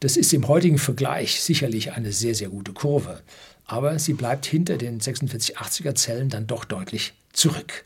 Das 0.00 0.16
ist 0.16 0.32
im 0.32 0.48
heutigen 0.48 0.78
Vergleich 0.78 1.40
sicherlich 1.40 1.92
eine 1.92 2.10
sehr, 2.10 2.34
sehr 2.34 2.48
gute 2.48 2.72
Kurve, 2.72 3.20
aber 3.64 4.00
sie 4.00 4.14
bleibt 4.14 4.44
hinter 4.44 4.76
den 4.76 5.00
4680er 5.00 5.94
Zellen 5.94 6.30
dann 6.30 6.48
doch 6.48 6.64
deutlich 6.64 7.12
zurück. 7.32 7.84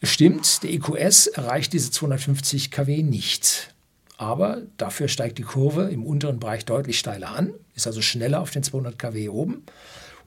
Es 0.00 0.10
stimmt, 0.12 0.62
der 0.62 0.70
EQS 0.70 1.26
erreicht 1.26 1.72
diese 1.72 1.90
250 1.90 2.70
kW 2.70 3.02
nicht. 3.02 3.74
Aber 4.16 4.62
dafür 4.76 5.08
steigt 5.08 5.38
die 5.38 5.42
Kurve 5.42 5.90
im 5.90 6.06
unteren 6.06 6.38
Bereich 6.38 6.64
deutlich 6.64 7.00
steiler 7.00 7.30
an, 7.30 7.52
ist 7.74 7.88
also 7.88 8.00
schneller 8.00 8.40
auf 8.40 8.52
den 8.52 8.62
200 8.62 8.96
kW 8.96 9.28
oben. 9.28 9.64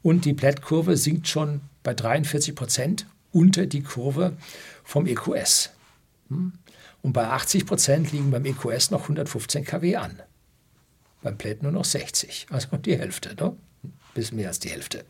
Und 0.04 0.26
die 0.26 0.34
Plättkurve 0.34 0.98
sinkt 0.98 1.30
schon 1.30 1.62
bei 1.84 1.94
43 1.94 2.54
Prozent 2.54 3.06
unter 3.32 3.66
die 3.66 3.82
Kurve 3.82 4.34
vom 4.84 5.08
EQS. 5.08 5.70
Hm? 6.28 6.52
Und 7.02 7.14
bei 7.14 7.28
80 7.28 7.66
Prozent 7.66 8.12
liegen 8.12 8.32
beim 8.32 8.46
EQS 8.46 8.92
noch 8.92 9.04
115 9.04 9.66
kW 9.66 9.96
an. 9.96 10.22
Beim 11.22 11.38
Plätt 11.38 11.64
nur 11.64 11.72
noch 11.72 11.86
60, 11.86 12.48
also 12.50 12.76
die 12.78 12.98
Hälfte, 12.98 13.36
ne? 13.36 13.56
bis 14.14 14.32
mehr 14.32 14.50
als 14.50 14.60
die 14.60 14.70
Hälfte. 14.70 15.06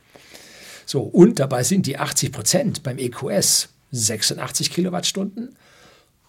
So, 0.85 1.01
und 1.01 1.39
dabei 1.39 1.63
sind 1.63 1.85
die 1.85 1.97
80 1.97 2.31
Prozent 2.31 2.83
beim 2.83 2.97
EQS 2.97 3.69
86 3.91 4.71
Kilowattstunden 4.71 5.55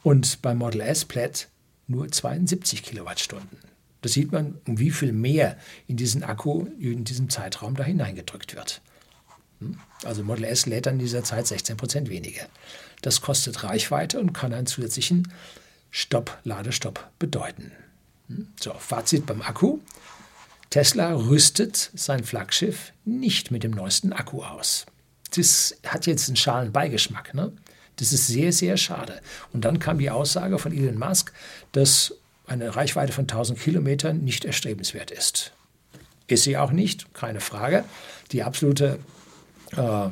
und 0.02 0.42
beim 0.42 0.58
Model 0.58 0.80
S 0.82 1.04
Plaid 1.04 1.48
nur 1.86 2.10
72 2.10 2.82
Kilowattstunden. 2.82 3.58
Da 4.02 4.08
sieht 4.08 4.32
man, 4.32 4.58
um 4.66 4.78
wie 4.78 4.90
viel 4.90 5.12
mehr 5.12 5.56
in 5.86 5.96
diesen 5.96 6.24
Akku 6.24 6.66
in 6.78 7.04
diesem 7.04 7.30
Zeitraum 7.30 7.76
da 7.76 7.84
hineingedrückt 7.84 8.54
wird. 8.54 8.82
Hm? 9.60 9.78
Also 10.04 10.24
Model 10.24 10.44
S 10.44 10.66
lädt 10.66 10.86
dann 10.86 10.94
in 10.94 11.00
dieser 11.00 11.22
Zeit 11.22 11.46
16 11.46 11.76
Prozent 11.76 12.10
weniger. 12.10 12.46
Das 13.02 13.20
kostet 13.20 13.62
Reichweite 13.62 14.18
und 14.18 14.32
kann 14.32 14.52
einen 14.52 14.66
zusätzlichen 14.66 15.32
Stopp, 15.90 16.38
Ladestopp 16.44 17.10
bedeuten. 17.18 17.72
Hm? 18.28 18.48
So, 18.58 18.72
Fazit 18.72 19.26
beim 19.26 19.42
Akku. 19.42 19.78
Tesla 20.70 21.12
rüstet 21.12 21.90
sein 21.94 22.24
Flaggschiff 22.24 22.92
nicht 23.04 23.50
mit 23.50 23.62
dem 23.62 23.72
neuesten 23.72 24.14
Akku 24.14 24.42
aus 24.42 24.86
das 25.36 25.76
hat 25.86 26.06
jetzt 26.06 26.28
einen 26.28 26.36
schalen 26.36 26.72
Beigeschmack. 26.72 27.34
Ne? 27.34 27.52
Das 27.96 28.12
ist 28.12 28.26
sehr, 28.26 28.52
sehr 28.52 28.76
schade. 28.76 29.20
Und 29.52 29.64
dann 29.64 29.78
kam 29.78 29.98
die 29.98 30.10
Aussage 30.10 30.58
von 30.58 30.72
Elon 30.72 30.98
Musk, 30.98 31.32
dass 31.72 32.14
eine 32.46 32.74
Reichweite 32.74 33.12
von 33.12 33.24
1000 33.24 33.58
Kilometern 33.58 34.18
nicht 34.18 34.44
erstrebenswert 34.44 35.10
ist. 35.10 35.52
Ist 36.26 36.44
sie 36.44 36.56
auch 36.56 36.72
nicht, 36.72 37.14
keine 37.14 37.40
Frage. 37.40 37.84
Die 38.32 38.42
absolute 38.42 38.98
äh, 39.76 40.08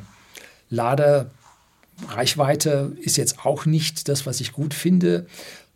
Ladereichweite 2.01 2.95
ist 2.99 3.17
jetzt 3.17 3.45
auch 3.45 3.65
nicht 3.65 4.07
das, 4.07 4.25
was 4.25 4.41
ich 4.41 4.51
gut 4.51 4.73
finde 4.73 5.27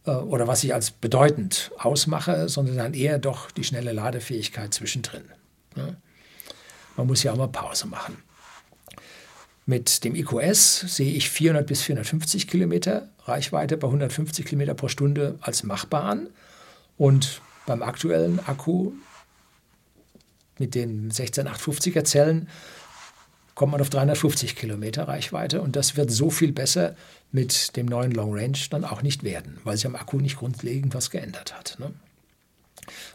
äh, 0.05 0.11
oder 0.11 0.47
was 0.47 0.63
ich 0.63 0.73
als 0.73 0.91
bedeutend 0.91 1.71
ausmache, 1.77 2.49
sondern 2.49 2.77
dann 2.77 2.93
eher 2.93 3.19
doch 3.19 3.51
die 3.51 3.63
schnelle 3.63 3.91
Ladefähigkeit 3.91 4.73
zwischendrin. 4.73 5.23
Ne? 5.75 5.97
Man 6.97 7.07
muss 7.07 7.23
ja 7.23 7.33
auch 7.33 7.37
mal 7.37 7.47
Pause 7.47 7.87
machen. 7.87 8.17
Mit 9.65 10.03
dem 10.03 10.15
EQS 10.15 10.81
sehe 10.95 11.11
ich 11.11 11.29
400 11.29 11.65
bis 11.65 11.81
450 11.81 12.47
Kilometer 12.47 13.09
Reichweite 13.23 13.77
bei 13.77 13.87
150 13.87 14.45
Kilometer 14.45 14.75
pro 14.75 14.87
Stunde 14.87 15.39
als 15.41 15.63
machbar 15.63 16.03
an. 16.03 16.29
Und 16.97 17.41
beim 17.65 17.81
aktuellen 17.81 18.39
Akku 18.45 18.91
mit 20.59 20.75
den 20.75 21.11
16850er 21.11 22.03
Zellen 22.03 22.47
kommt 23.55 23.71
man 23.71 23.81
auf 23.81 23.89
350 23.89 24.55
Kilometer 24.55 25.07
Reichweite 25.07 25.61
und 25.61 25.75
das 25.75 25.97
wird 25.97 26.11
so 26.11 26.29
viel 26.29 26.51
besser 26.51 26.95
mit 27.31 27.75
dem 27.77 27.85
neuen 27.85 28.11
Long 28.11 28.33
Range 28.33 28.57
dann 28.69 28.85
auch 28.85 29.01
nicht 29.01 29.23
werden, 29.23 29.59
weil 29.63 29.77
sich 29.77 29.85
am 29.87 29.95
Akku 29.95 30.17
nicht 30.17 30.37
grundlegend 30.37 30.93
was 30.93 31.09
geändert 31.09 31.57
hat. 31.57 31.77
Ne? 31.79 31.91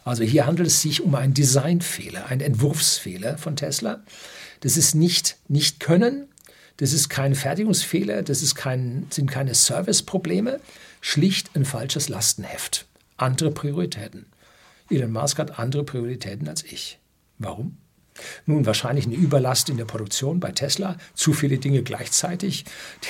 Also 0.05 0.25
hier 0.25 0.47
handelt 0.47 0.69
es 0.69 0.83
sich 0.83 1.03
um 1.03 1.15
einen 1.15 1.35
Designfehler, 1.35 2.27
einen 2.27 2.41
Entwurfsfehler 2.41 3.39
von 3.39 3.57
Tesla. 3.57 4.03
Das 4.61 4.77
ist 4.77 4.95
nicht 4.95 5.37
nicht 5.49 5.79
können, 5.79 6.27
das 6.79 6.95
ist 6.95 7.11
kein 7.11 7.35
Fertigungsfehler, 7.35 8.23
das 8.23 8.41
ist 8.41 8.55
kein, 8.55 9.07
sind 9.11 9.31
keine 9.31 9.55
Serviceprobleme, 9.55 10.61
schlicht 11.03 11.55
ein 11.55 11.67
falsches 11.67 12.09
Lastenheft. 12.09 12.87
Andere 13.19 13.50
Prioritäten. 13.50 14.25
Elon 14.89 15.13
Musk 15.13 15.39
hat 15.39 15.59
andere 15.59 15.85
Prioritäten 15.85 16.49
als 16.49 16.65
ich. 16.65 16.99
Warum? 17.39 17.76
Nun, 18.47 18.67
wahrscheinlich 18.67 19.06
eine 19.06 19.15
Überlast 19.15 19.69
in 19.69 19.76
der 19.76 19.85
Produktion 19.85 20.41
bei 20.41 20.52
Tesla, 20.52 20.97
zu 21.15 21.33
viele 21.33 21.59
Dinge 21.59 21.83
gleichzeitig, 21.83 22.65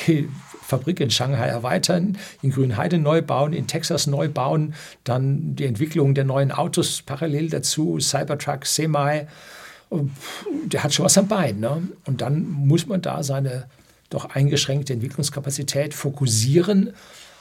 die 0.06 0.28
Fabrik 0.62 1.00
in 1.00 1.10
Shanghai 1.10 1.46
erweitern, 1.46 2.16
in 2.42 2.50
Grünheide 2.50 2.98
neu 2.98 3.22
bauen, 3.22 3.52
in 3.52 3.66
Texas 3.66 4.06
neu 4.06 4.28
bauen, 4.28 4.74
dann 5.04 5.56
die 5.56 5.66
Entwicklung 5.66 6.14
der 6.14 6.24
neuen 6.24 6.52
Autos 6.52 7.02
parallel 7.02 7.50
dazu, 7.50 7.98
Cybertruck, 8.00 8.66
Semi, 8.66 9.26
der 10.66 10.84
hat 10.84 10.94
schon 10.94 11.04
was 11.04 11.18
am 11.18 11.28
Bein. 11.28 11.60
Ne? 11.60 11.82
Und 12.04 12.20
dann 12.20 12.48
muss 12.48 12.86
man 12.86 13.02
da 13.02 13.22
seine 13.22 13.66
doch 14.08 14.26
eingeschränkte 14.26 14.92
Entwicklungskapazität 14.92 15.94
fokussieren 15.94 16.92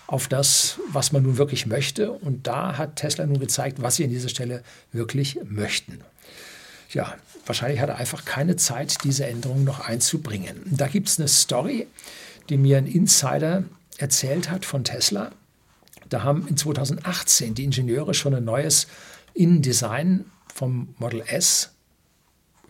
auf 0.07 0.27
das, 0.27 0.79
was 0.91 1.11
man 1.11 1.23
nun 1.23 1.37
wirklich 1.37 1.65
möchte. 1.65 2.11
Und 2.11 2.47
da 2.47 2.77
hat 2.77 2.95
Tesla 2.95 3.25
nun 3.25 3.39
gezeigt, 3.39 3.81
was 3.81 3.95
sie 3.95 4.03
an 4.05 4.09
dieser 4.09 4.29
Stelle 4.29 4.63
wirklich 4.91 5.39
möchten. 5.43 5.99
Ja, 6.91 7.15
wahrscheinlich 7.45 7.79
hat 7.79 7.89
er 7.89 7.97
einfach 7.97 8.25
keine 8.25 8.55
Zeit, 8.55 9.03
diese 9.03 9.25
Änderungen 9.25 9.63
noch 9.63 9.79
einzubringen. 9.79 10.61
Da 10.65 10.87
gibt 10.87 11.07
es 11.07 11.19
eine 11.19 11.27
Story, 11.27 11.87
die 12.49 12.57
mir 12.57 12.77
ein 12.77 12.87
Insider 12.87 13.63
erzählt 13.97 14.49
hat 14.49 14.65
von 14.65 14.83
Tesla. 14.83 15.31
Da 16.09 16.23
haben 16.23 16.47
in 16.47 16.57
2018 16.57 17.53
die 17.53 17.65
Ingenieure 17.65 18.13
schon 18.13 18.33
ein 18.33 18.43
neues 18.43 18.87
Innendesign 19.33 20.25
vom 20.53 20.95
Model 20.97 21.21
S 21.27 21.71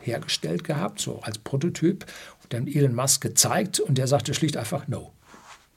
hergestellt 0.01 0.63
gehabt, 0.63 0.99
so 0.99 1.21
als 1.21 1.37
Prototyp, 1.37 2.05
und 2.43 2.53
dann 2.53 2.67
Elon 2.67 2.95
Musk 2.95 3.21
gezeigt 3.21 3.79
und 3.79 3.97
der 3.97 4.07
sagte 4.07 4.33
schlicht 4.33 4.57
einfach 4.57 4.87
No. 4.87 5.13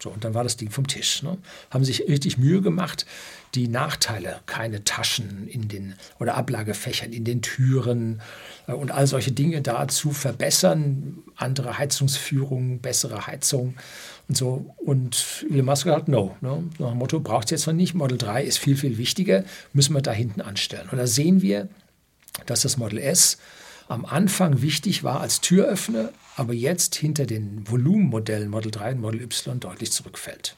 So, 0.02 0.10
und 0.10 0.24
dann 0.24 0.34
war 0.34 0.42
das 0.42 0.56
Ding 0.56 0.70
vom 0.70 0.88
Tisch. 0.88 1.22
Ne? 1.22 1.38
Haben 1.70 1.84
sich 1.84 2.08
richtig 2.08 2.36
Mühe 2.36 2.60
gemacht, 2.60 3.06
die 3.54 3.68
Nachteile, 3.68 4.40
keine 4.46 4.82
Taschen 4.82 5.46
in 5.46 5.68
den 5.68 5.94
oder 6.18 6.34
Ablagefächern 6.34 7.12
in 7.12 7.24
den 7.24 7.40
Türen 7.40 8.20
äh, 8.66 8.72
und 8.72 8.90
all 8.90 9.06
solche 9.06 9.30
Dinge 9.30 9.62
da 9.62 9.86
zu 9.86 10.10
verbessern, 10.10 11.18
andere 11.36 11.78
Heizungsführung, 11.78 12.80
bessere 12.80 13.28
Heizung 13.28 13.76
und 14.28 14.36
so. 14.36 14.74
Und 14.78 15.46
Elon 15.48 15.66
Musk 15.66 15.86
hat 15.86 16.08
no. 16.08 16.36
Ne? 16.40 16.64
Nach 16.80 16.90
dem 16.90 16.98
Motto, 16.98 17.20
braucht 17.20 17.44
es 17.44 17.50
jetzt 17.52 17.66
noch 17.68 17.74
nicht. 17.74 17.94
Model 17.94 18.18
3 18.18 18.42
ist 18.42 18.58
viel, 18.58 18.76
viel 18.76 18.98
wichtiger, 18.98 19.44
müssen 19.72 19.94
wir 19.94 20.02
da 20.02 20.10
hinten 20.10 20.40
anstellen. 20.40 20.88
Und 20.90 20.98
da 20.98 21.06
sehen 21.06 21.42
wir, 21.42 21.68
dass 22.46 22.62
das 22.62 22.76
Model 22.76 22.98
S 22.98 23.38
am 23.86 24.04
Anfang 24.04 24.62
wichtig 24.62 25.04
war 25.04 25.20
als 25.20 25.40
Türöffner, 25.40 26.10
aber 26.36 26.54
jetzt 26.54 26.94
hinter 26.94 27.26
den 27.26 27.68
Volumenmodellen 27.68 28.48
Model 28.48 28.70
3 28.70 28.92
und 28.92 29.00
Model 29.00 29.22
Y 29.22 29.60
deutlich 29.60 29.92
zurückfällt. 29.92 30.56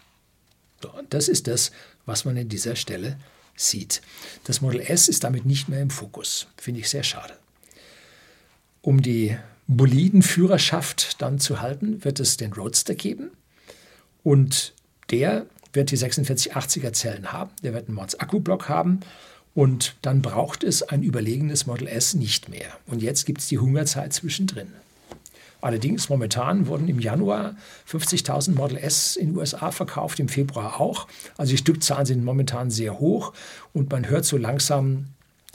So, 0.83 0.91
das 1.11 1.29
ist 1.29 1.47
das, 1.47 1.73
was 2.07 2.25
man 2.25 2.37
an 2.37 2.49
dieser 2.49 2.77
Stelle 2.77 3.19
sieht. 3.57 4.03
Das 4.45 4.61
Model 4.61 4.81
S 4.81 5.09
ist 5.09 5.25
damit 5.25 5.47
nicht 5.47 5.69
mehr 5.69 5.81
im 5.81 5.91
Fokus. 5.91 6.47
Finde 6.57 6.81
ich 6.81 6.89
sehr 6.89 7.03
schade. 7.03 7.37
Um 8.83 9.01
die 9.01 9.37
Bolidenführerschaft 9.67 11.23
dann 11.23 11.39
zu 11.39 11.61
halten, 11.61 12.05
wird 12.05 12.21
es 12.21 12.37
den 12.37 12.53
Roadster 12.53 12.95
geben. 12.95 13.31
Und 14.23 14.75
der 15.11 15.47
wird 15.73 15.91
die 15.91 15.99
4680er 15.99 16.93
Zellen 16.93 17.33
haben. 17.33 17.51
Der 17.63 17.73
wird 17.73 17.89
einen 17.89 17.97
Mods 17.97 18.21
Akkublock 18.21 18.69
haben 18.69 19.01
und 19.55 19.97
dann 20.03 20.21
braucht 20.21 20.65
es 20.65 20.83
ein 20.83 21.03
überlegenes 21.03 21.67
Model 21.67 21.89
S 21.89 22.15
nicht 22.15 22.49
mehr. 22.49 22.77
Und 22.87 23.03
jetzt 23.03 23.25
gibt 23.25 23.41
es 23.41 23.49
die 23.49 23.59
Hungerzeit 23.59 24.13
zwischendrin. 24.13 24.73
Allerdings 25.65 26.11
momentan 26.11 26.67
wurden 26.67 26.89
im 26.89 27.01
Januar 27.01 27.57
50.000 27.91 28.55
Model 28.55 28.77
S 28.77 29.17
in 29.17 29.29
den 29.29 29.39
USA 29.39 29.71
verkauft, 29.71 30.21
im 30.21 30.29
Februar 30.29 30.79
auch. 30.79 31.09
Also 31.39 31.53
die 31.53 31.57
Stückzahlen 31.57 32.05
sind 32.05 32.23
momentan 32.23 32.71
sehr 32.71 32.99
hoch 32.99 33.33
und 33.73 33.91
man 33.91 34.07
hört 34.07 34.27
so 34.27 34.37
langsam, 34.37 35.07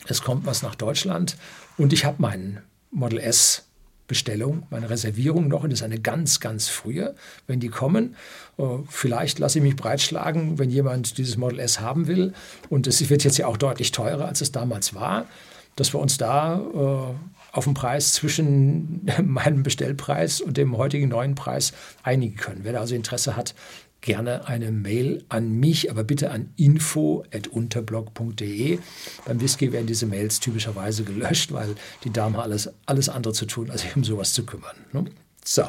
es 0.08 0.24
kommt 0.24 0.48
was 0.48 0.64
nach 0.64 0.74
Deutschland. 0.74 1.38
Und 1.78 1.94
ich 1.94 2.06
habe 2.06 2.24
meinen 2.24 2.58
Model 2.90 3.20
S 3.20 3.66
Bestellung, 4.08 4.66
meine 4.72 4.90
Reservierung 4.90 5.48
noch. 5.48 5.64
Und 5.64 5.70
das 5.70 5.82
ist 5.82 5.86
eine 5.86 6.00
ganz, 6.00 6.40
ganz 6.40 6.70
frühe. 6.70 7.14
Wenn 7.46 7.60
die 7.60 7.70
kommen, 7.70 8.16
äh, 8.58 8.64
vielleicht 8.90 9.38
lasse 9.38 9.60
ich 9.60 9.64
mich 9.64 9.76
breitschlagen, 9.76 10.58
wenn 10.58 10.72
jemand 10.72 11.20
dieses 11.20 11.38
Model 11.38 11.60
S 11.60 11.82
haben 11.82 12.08
will. 12.08 12.34
Und 12.68 12.88
es 12.88 13.08
wird 13.12 13.24
jetzt 13.24 13.38
ja 13.38 13.46
auch 13.46 13.58
deutlich 13.58 13.92
teurer, 13.92 14.26
als 14.26 14.42
es 14.42 14.52
damals 14.52 14.96
war, 14.96 15.28
dass 15.76 15.94
wir 15.94 16.00
uns 16.00 16.18
da 16.18 16.58
äh, 16.58 17.39
auf 17.52 17.66
den 17.66 17.74
Preis 17.74 18.14
zwischen 18.14 19.10
meinem 19.24 19.64
Bestellpreis 19.64 20.42
und 20.42 20.58
dem 20.58 20.78
heutigen 20.78 21.10
neuen 21.10 21.34
Preis 21.36 21.74
einigen 22.04 22.36
können. 22.36 22.62
Wer 22.64 22.74
da 22.74 22.80
also 22.80 22.96
Interesse 22.96 23.36
hat, 23.36 23.56
gerne 24.02 24.48
eine 24.48 24.72
Mail 24.72 25.24
an 25.30 25.60
mich, 25.60 25.90
aber 25.92 26.04
bitte 26.04 26.32
an 26.32 26.52
info.unterblog.de. 26.56 28.80
Beim 29.26 29.42
Whisky 29.42 29.72
werden 29.74 29.88
diese 29.88 30.06
Mails 30.06 30.40
typischerweise 30.40 31.04
gelöscht, 31.04 31.52
weil 31.52 31.76
die 32.04 32.12
Damen 32.12 32.38
haben 32.38 32.44
alles, 32.44 32.70
alles 32.86 33.10
andere 33.10 33.34
zu 33.34 33.46
tun, 33.46 33.72
als 33.72 33.82
sich 33.82 33.94
um 33.96 34.04
sowas 34.04 34.34
zu 34.34 34.46
kümmern. 34.46 34.76
Ne? 34.94 35.06
So. 35.44 35.64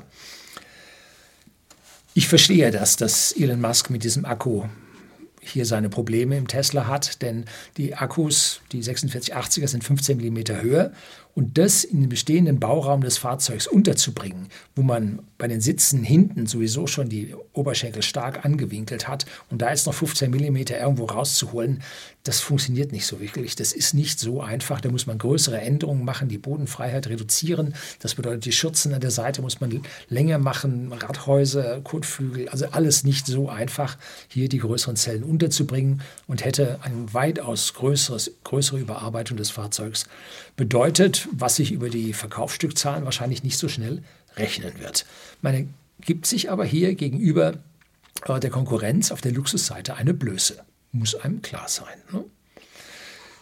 Ich 2.15 2.29
verstehe 2.29 2.71
das, 2.71 2.97
dass 2.97 3.33
Elon 3.33 3.61
Musk 3.61 3.91
mit 3.91 4.05
diesem 4.05 4.25
Akku 4.25 4.65
hier 5.51 5.67
seine 5.67 5.89
Probleme 5.89 6.37
im 6.37 6.49
Tesla 6.49 6.87
hat, 6.87 7.23
denn 7.23 7.45
die 7.77 7.95
Akkus, 7.95 8.61
die 8.73 8.83
4680er, 8.83 9.69
sind 9.69 9.85
15 9.85 10.19
mm 10.19 10.61
Höhe 10.61 10.93
und 11.35 11.59
das 11.59 11.85
in 11.85 12.01
den 12.01 12.09
bestehenden 12.09 12.59
Bauraum 12.59 13.03
des 13.03 13.19
Fahrzeugs 13.19 13.67
unterzubringen, 13.67 14.49
wo 14.75 14.83
man 14.83 15.21
bei 15.39 15.49
den 15.49 15.61
Sitzen 15.61 16.03
hinten 16.03 16.47
sowieso 16.47 16.87
schon 16.87 17.09
die 17.09 17.35
Oberschenkel 17.53 18.03
stark 18.03 18.45
angewinkelt 18.45 19.09
hat 19.09 19.27
und 19.49 19.63
da 19.63 19.71
jetzt 19.71 19.87
noch 19.87 19.95
15 19.95 20.31
mm 20.31 20.57
irgendwo 20.57 21.05
rauszuholen, 21.07 21.83
das 22.25 22.41
funktioniert 22.41 22.93
nicht 22.93 23.07
so 23.07 23.21
wirklich. 23.21 23.57
Das 23.57 23.73
ist 23.73 23.95
nicht 23.95 24.21
so 24.21 24.43
einfach. 24.43 24.81
Da 24.81 24.91
muss 24.91 25.07
man 25.07 25.17
größere 25.17 25.59
Änderungen 25.59 26.05
machen, 26.05 26.29
die 26.29 26.37
Bodenfreiheit 26.37 27.07
reduzieren. 27.07 27.75
Das 28.01 28.15
bedeutet, 28.15 28.45
die 28.45 28.53
Schürzen 28.53 28.93
an 28.93 29.01
der 29.01 29.11
Seite 29.11 29.41
muss 29.41 29.61
man 29.61 29.83
länger 30.09 30.39
machen, 30.39 30.93
Radhäuser, 30.93 31.81
Kotflügel, 31.81 32.49
also 32.51 32.67
alles 32.73 33.05
nicht 33.05 33.27
so 33.27 33.49
einfach, 33.49 33.97
hier 34.29 34.51
die 34.51 34.59
größeren 34.59 34.97
Zellen 34.97 35.23
unterzubringen 35.41 36.03
und 36.27 36.45
hätte 36.45 36.81
eine 36.83 37.13
weitaus 37.15 37.73
größeres, 37.75 38.33
größere 38.45 38.79
Überarbeitung 38.79 39.37
des 39.37 39.51
Fahrzeugs 39.51 40.07
bedeutet, 40.57 41.29
was 41.33 41.57
sich 41.57 41.73
über 41.73 41.89
die 41.89 42.13
Verkaufsstückzahlen 42.13 43.05
wahrscheinlich 43.05 43.43
nicht 43.43 43.57
so 43.57 43.69
schnell 43.69 44.03
rechnen 44.37 44.79
wird. 44.79 45.07
Man 45.41 45.75
gibt 46.01 46.27
sich 46.27 46.51
aber 46.51 46.65
hier 46.65 46.95
gegenüber 46.95 47.55
äh, 48.27 48.39
der 48.39 48.51
Konkurrenz 48.51 49.11
auf 49.11 49.21
der 49.23 49.33
Luxusseite 49.33 49.95
eine 49.95 50.15
Blöße. 50.15 50.63
Muss 50.93 51.15
einem 51.15 51.41
klar 51.41 51.69
sein. 51.69 51.97
Ne? 52.13 52.25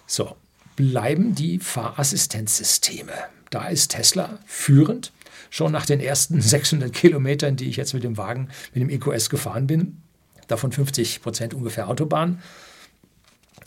So, 0.06 0.36
bleiben 0.76 1.34
die 1.34 1.58
Fahrassistenzsysteme. 1.58 3.12
Da 3.50 3.68
ist 3.68 3.90
Tesla 3.92 4.38
führend. 4.46 5.12
Schon 5.50 5.72
nach 5.72 5.86
den 5.86 6.00
ersten 6.00 6.40
600 6.40 6.92
Kilometern, 6.92 7.56
die 7.56 7.68
ich 7.68 7.76
jetzt 7.76 7.94
mit 7.94 8.04
dem 8.04 8.16
Wagen, 8.16 8.48
mit 8.72 8.82
dem 8.82 8.90
EQS 8.90 9.30
gefahren 9.30 9.66
bin, 9.66 10.02
davon 10.48 10.72
50 10.72 11.22
Prozent 11.22 11.54
ungefähr 11.54 11.88
Autobahn, 11.88 12.42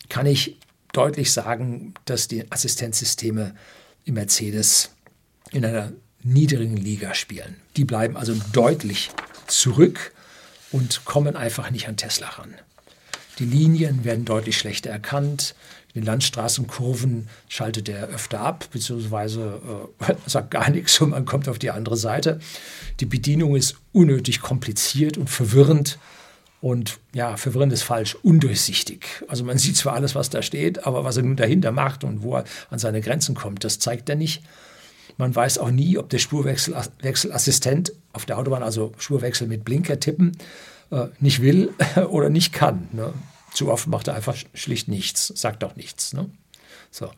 kann 0.10 0.26
ich 0.26 0.58
deutlich 0.92 1.32
sagen, 1.32 1.94
dass 2.06 2.28
die 2.28 2.52
Assistenzsysteme 2.52 3.56
im 4.04 4.16
Mercedes 4.16 4.92
in 5.52 5.66
einer 5.66 5.94
niedrigen 6.24 6.78
Liga 6.78 7.14
spielen. 7.14 7.56
Die 7.78 7.86
bleiben 7.86 8.18
also 8.18 8.34
deutlich 8.52 9.12
zurück 9.48 10.14
und 10.72 11.06
kommen 11.06 11.36
einfach 11.36 11.72
nicht 11.72 11.88
an 11.88 11.98
Tesla 11.98 12.28
ran. 12.28 12.56
Die 13.40 13.46
Linien 13.46 14.04
werden 14.04 14.26
deutlich 14.26 14.58
schlechter 14.58 14.90
erkannt. 14.90 15.56
In 15.94 16.02
den 16.02 16.06
Landstraßenkurven 16.06 17.28
schaltet 17.50 17.90
er 17.90 18.08
öfter 18.08 18.42
ab, 18.42 18.68
beziehungsweise 18.72 19.62
äh, 20.00 20.14
sagt 20.26 20.52
gar 20.52 20.70
nichts 20.70 21.00
und 21.02 21.10
man 21.10 21.26
kommt 21.26 21.50
auf 21.50 21.60
die 21.60 21.72
andere 21.72 21.98
Seite. 21.98 22.40
Die 23.00 23.06
Bedienung 23.06 23.56
ist 23.56 23.76
unnötig 23.92 24.42
kompliziert 24.42 25.18
und 25.18 25.30
verwirrend. 25.30 25.98
Und 26.62 27.00
ja, 27.14 27.38
verwirrend 27.38 27.74
ist 27.74 27.82
falsch, 27.82 28.16
undurchsichtig. 28.22 29.06
Also 29.28 29.44
man 29.44 29.58
sieht 29.58 29.76
zwar 29.76 29.94
alles, 29.94 30.16
was 30.16 30.30
da 30.30 30.42
steht, 30.42 30.86
aber 30.86 31.04
was 31.04 31.18
er 31.18 31.24
nun 31.24 31.36
dahinter 31.36 31.72
macht 31.72 32.04
und 32.04 32.22
wo 32.22 32.36
er 32.36 32.46
an 32.70 32.80
seine 32.80 33.02
Grenzen 33.02 33.36
kommt, 33.36 33.64
das 33.64 33.80
zeigt 33.80 34.08
er 34.10 34.16
nicht. 34.16 34.44
Man 35.18 35.36
weiß 35.36 35.58
auch 35.58 35.72
nie, 35.72 35.98
ob 35.98 36.10
der 36.10 36.20
Spurwechselassistent 36.20 37.94
auf 38.14 38.26
der 38.26 38.38
Autobahn, 38.38 38.64
also 38.64 38.94
Spurwechsel 38.98 39.48
mit 39.48 39.66
Blinker 39.66 40.00
tippen, 40.00 40.38
äh, 40.92 41.08
nicht 41.20 41.42
will 41.42 41.74
oder 42.10 42.30
nicht 42.30 42.54
kann. 42.54 42.88
Ne? 42.92 43.14
Zu 43.54 43.70
oft 43.70 43.88
macht 43.88 44.08
er 44.08 44.16
einfach 44.16 44.36
schlicht 44.54 44.88
nichts, 44.88 45.28
sagt 45.28 45.64
auch 45.64 45.76
nichts. 45.76 46.14
Ne? 46.14 46.30
So. 46.92 47.12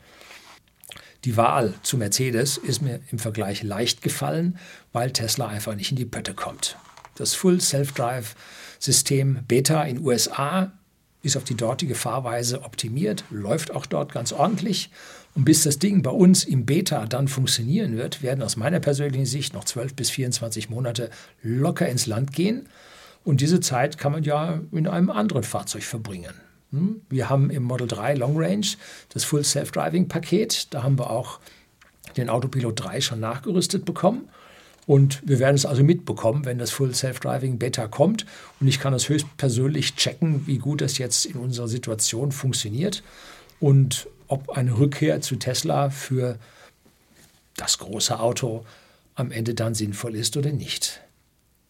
Die 1.25 1.37
Wahl 1.37 1.73
zu 1.83 1.97
Mercedes 1.97 2.57
ist 2.57 2.81
mir 2.81 2.99
im 3.11 3.19
Vergleich 3.19 3.63
leicht 3.63 4.01
gefallen, 4.01 4.57
weil 4.91 5.11
Tesla 5.11 5.47
einfach 5.47 5.75
nicht 5.75 5.91
in 5.91 5.97
die 5.97 6.05
Pötte 6.05 6.33
kommt. 6.33 6.77
Das 7.15 7.33
Full 7.33 7.61
Self-Drive 7.61 8.35
System 8.83 9.39
Beta 9.47 9.83
in 9.83 10.05
USA 10.05 10.73
ist 11.21 11.37
auf 11.37 11.45
die 11.45 11.55
dortige 11.55 11.95
Fahrweise 11.95 12.63
optimiert, 12.63 13.23
läuft 13.29 13.71
auch 13.71 13.85
dort 13.85 14.11
ganz 14.11 14.33
ordentlich. 14.33 14.89
Und 15.35 15.45
bis 15.45 15.63
das 15.63 15.79
Ding 15.79 16.01
bei 16.01 16.11
uns 16.11 16.43
im 16.43 16.65
Beta 16.65 17.05
dann 17.05 17.29
funktionieren 17.29 17.95
wird, 17.95 18.21
werden 18.21 18.43
aus 18.43 18.57
meiner 18.57 18.81
persönlichen 18.81 19.25
Sicht 19.25 19.53
noch 19.53 19.63
12 19.63 19.93
bis 19.93 20.09
24 20.09 20.69
Monate 20.69 21.09
locker 21.41 21.87
ins 21.87 22.07
Land 22.07 22.33
gehen. 22.33 22.67
Und 23.23 23.39
diese 23.39 23.61
Zeit 23.61 23.97
kann 23.97 24.11
man 24.11 24.23
ja 24.23 24.59
in 24.73 24.85
einem 24.85 25.09
anderen 25.09 25.43
Fahrzeug 25.43 25.83
verbringen. 25.83 26.33
Hm? 26.71 26.99
Wir 27.09 27.29
haben 27.29 27.51
im 27.51 27.63
Model 27.63 27.87
3 27.87 28.15
Long 28.15 28.35
Range 28.35 28.67
das 29.13 29.23
Full 29.23 29.45
Self-Driving 29.45 30.09
Paket. 30.09 30.73
Da 30.73 30.83
haben 30.83 30.99
wir 30.99 31.09
auch 31.09 31.39
den 32.17 32.29
Autopilot 32.29 32.83
3 32.83 32.99
schon 32.99 33.21
nachgerüstet 33.21 33.85
bekommen. 33.85 34.27
Und 34.85 35.21
wir 35.25 35.39
werden 35.39 35.55
es 35.55 35.65
also 35.65 35.83
mitbekommen, 35.83 36.45
wenn 36.45 36.57
das 36.57 36.71
Full 36.71 36.93
Self-Driving 36.93 37.57
Beta 37.57 37.87
kommt. 37.87 38.25
Und 38.59 38.67
ich 38.67 38.79
kann 38.79 38.93
das 38.93 39.07
höchstpersönlich 39.07 39.95
checken, 39.95 40.45
wie 40.45 40.57
gut 40.57 40.81
das 40.81 40.97
jetzt 40.97 41.25
in 41.25 41.35
unserer 41.35 41.67
Situation 41.67 42.31
funktioniert 42.31 43.03
und 43.59 44.07
ob 44.27 44.49
eine 44.49 44.77
Rückkehr 44.77 45.21
zu 45.21 45.35
Tesla 45.35 45.89
für 45.89 46.37
das 47.55 47.77
große 47.77 48.19
Auto 48.19 48.65
am 49.15 49.31
Ende 49.31 49.53
dann 49.53 49.75
sinnvoll 49.75 50.15
ist 50.15 50.35
oder 50.37 50.51
nicht. 50.51 51.01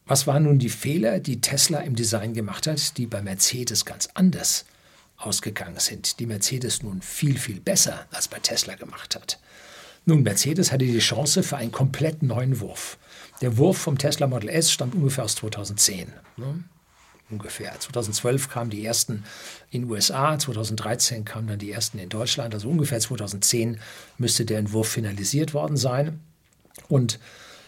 Was 0.06 0.28
waren 0.28 0.44
nun 0.44 0.60
die 0.60 0.70
Fehler, 0.70 1.20
die 1.20 1.42
Tesla 1.42 1.80
im 1.80 1.96
Design 1.96 2.34
gemacht 2.34 2.68
hat, 2.68 2.98
die 2.98 3.06
bei 3.06 3.22
Mercedes 3.22 3.86
ganz 3.86 4.10
anders 4.14 4.66
ausgegangen 5.18 5.80
sind, 5.80 6.20
die 6.20 6.26
Mercedes 6.26 6.84
nun 6.84 7.02
viel, 7.02 7.38
viel 7.38 7.60
besser 7.60 8.06
als 8.12 8.28
bei 8.28 8.40
Tesla 8.40 8.76
gemacht 8.76 9.16
hat? 9.16 9.40
Nun, 10.06 10.24
Mercedes 10.24 10.72
hatte 10.72 10.86
die 10.86 11.00
Chance 11.00 11.44
für 11.44 11.58
einen 11.58 11.72
komplett 11.72 12.24
neuen 12.24 12.60
Wurf. 12.60 12.98
Der 13.42 13.58
Wurf 13.58 13.78
vom 13.78 13.98
Tesla 13.98 14.28
Model 14.28 14.50
S 14.50 14.72
stammt 14.72 14.96
ungefähr 14.96 15.24
aus 15.24 15.36
2010. 15.36 16.12
Ne? 16.36 16.64
Ungefähr. 17.30 17.74
2012 17.80 18.50
kamen 18.50 18.70
die 18.70 18.86
ersten 18.86 19.24
in 19.72 19.84
den 19.84 19.92
USA, 19.92 20.38
2013 20.38 21.24
kamen 21.24 21.48
dann 21.48 21.60
die 21.60 21.72
ersten 21.72 22.00
in 22.00 22.10
Deutschland. 22.10 22.54
Also 22.54 22.70
ungefähr 22.70 23.00
2010 23.00 23.80
müsste 24.18 24.46
der 24.46 24.60
Entwurf 24.60 24.90
finalisiert 24.90 25.54
worden 25.54 25.78
sein. 25.78 26.20
Und 26.90 27.20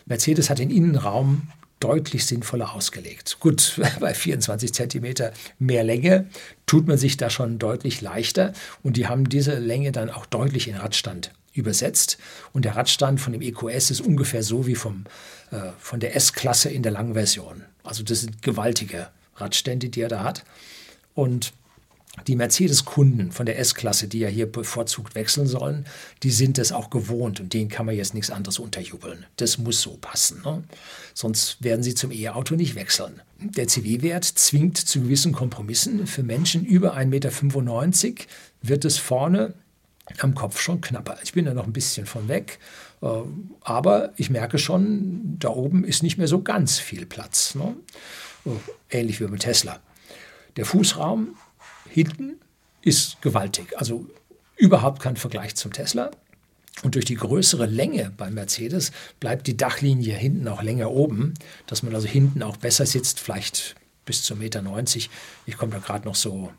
Mercedes 0.06 0.50
hat 0.50 0.60
den 0.60 0.70
Innenraum 0.70 1.48
deutlich 1.80 2.26
sinnvoller 2.26 2.74
ausgelegt. 2.74 3.38
Gut, 3.40 3.80
bei 4.02 4.14
24 4.14 4.74
Zentimeter 4.74 5.32
mehr 5.58 5.86
Länge 5.86 6.30
tut 6.66 6.86
man 6.86 6.98
sich 6.98 7.16
da 7.16 7.30
schon 7.30 7.60
deutlich 7.60 8.02
leichter 8.02 8.52
und 8.84 8.98
die 8.98 9.08
haben 9.08 9.30
diese 9.30 9.58
Länge 9.58 9.94
dann 9.94 10.10
auch 10.10 10.26
deutlich 10.26 10.68
in 10.68 10.76
Radstand 10.76 11.32
übersetzt. 11.56 12.18
Und 12.54 12.66
der 12.66 12.76
Radstand 12.76 13.20
von 13.20 13.34
dem 13.34 13.42
EQS 13.42 13.92
ist 13.92 14.02
ungefähr 14.02 14.44
so 14.44 14.68
wie 14.68 14.76
vom, 14.76 15.06
äh, 15.52 15.72
von 15.80 16.00
der 16.00 16.16
S-Klasse 16.16 16.70
in 16.70 16.84
der 16.84 16.92
langen 16.92 17.14
Version. 17.14 17.64
Also 17.84 18.04
das 18.04 18.22
sind 18.22 18.42
gewaltige 18.42 19.08
Radstände, 19.38 19.90
die 19.90 20.02
er 20.02 20.10
da 20.10 20.24
hat. 20.24 20.44
Und 21.14 21.54
die 22.28 22.36
Mercedes-Kunden 22.36 23.32
von 23.32 23.46
der 23.46 23.60
S-Klasse, 23.60 24.08
die 24.08 24.20
ja 24.20 24.30
hier 24.30 24.50
bevorzugt 24.50 25.16
wechseln 25.16 25.48
sollen, 25.48 25.86
die 26.24 26.32
sind 26.32 26.58
es 26.58 26.72
auch 26.72 26.90
gewohnt 26.90 27.40
und 27.40 27.54
denen 27.54 27.70
kann 27.70 27.86
man 27.86 27.96
jetzt 27.96 28.14
nichts 28.14 28.32
anderes 28.32 28.58
unterjubeln. 28.58 29.26
Das 29.36 29.58
muss 29.58 29.82
so 29.82 29.98
passen. 30.00 30.42
Ne? 30.44 30.64
Sonst 31.14 31.62
werden 31.62 31.84
sie 31.84 31.94
zum 31.94 32.12
E-Auto 32.12 32.56
nicht 32.56 32.76
wechseln. 32.76 33.22
Der 33.40 33.68
CW-Wert 33.68 34.24
zwingt 34.24 34.78
zu 34.78 35.02
gewissen 35.02 35.34
Kompromissen. 35.34 36.08
Für 36.08 36.24
Menschen 36.24 36.66
über 36.66 36.96
1,95 36.96 37.06
Meter 37.06 38.26
wird 38.62 38.86
es 38.86 38.98
vorne 38.98 39.54
am 40.20 40.36
Kopf 40.36 40.60
schon 40.60 40.82
knapper. 40.82 41.18
Ich 41.24 41.34
bin 41.34 41.46
da 41.46 41.54
noch 41.54 41.66
ein 41.66 41.74
bisschen 41.74 42.06
von 42.06 42.28
weg, 42.28 42.60
äh, 43.02 43.08
aber 43.62 44.14
ich 44.18 44.30
merke 44.30 44.58
schon, 44.58 45.38
da 45.40 45.50
oben 45.50 45.84
ist 45.84 46.04
nicht 46.04 46.18
mehr 46.18 46.28
so 46.28 46.42
ganz 46.42 46.80
viel 46.80 47.06
Platz. 47.06 47.56
Ne? 47.56 47.76
Äh, 48.46 49.00
ähnlich 49.00 49.20
wie 49.20 49.28
mit 49.28 49.42
Tesla. 49.42 49.80
Der 50.58 50.66
Fußraum 50.66 51.36
hinten 51.90 52.36
ist 52.82 53.22
gewaltig, 53.22 53.78
also 53.78 54.06
überhaupt 54.58 55.02
kein 55.02 55.18
Vergleich 55.18 55.56
zum 55.56 55.74
Tesla. 55.74 56.12
Und 56.84 56.96
durch 56.96 57.06
die 57.06 57.16
größere 57.16 57.66
Länge 57.66 58.12
beim 58.16 58.34
Mercedes 58.34 58.92
bleibt 59.20 59.48
die 59.48 59.56
Dachlinie 59.56 60.14
hinten 60.14 60.48
auch 60.48 60.62
länger 60.62 60.92
oben, 60.92 61.34
dass 61.68 61.84
man 61.84 61.96
also 61.96 62.08
hinten 62.08 62.44
auch 62.44 62.58
besser 62.58 62.86
sitzt, 62.86 63.20
vielleicht 63.20 63.76
bis 64.06 64.24
zu 64.24 64.36
1,90 64.36 64.38
Meter. 64.38 65.10
Ich 65.46 65.58
komme 65.58 65.72
da 65.72 65.80
gerade 65.80 66.06
noch 66.06 66.16
so 66.16 66.52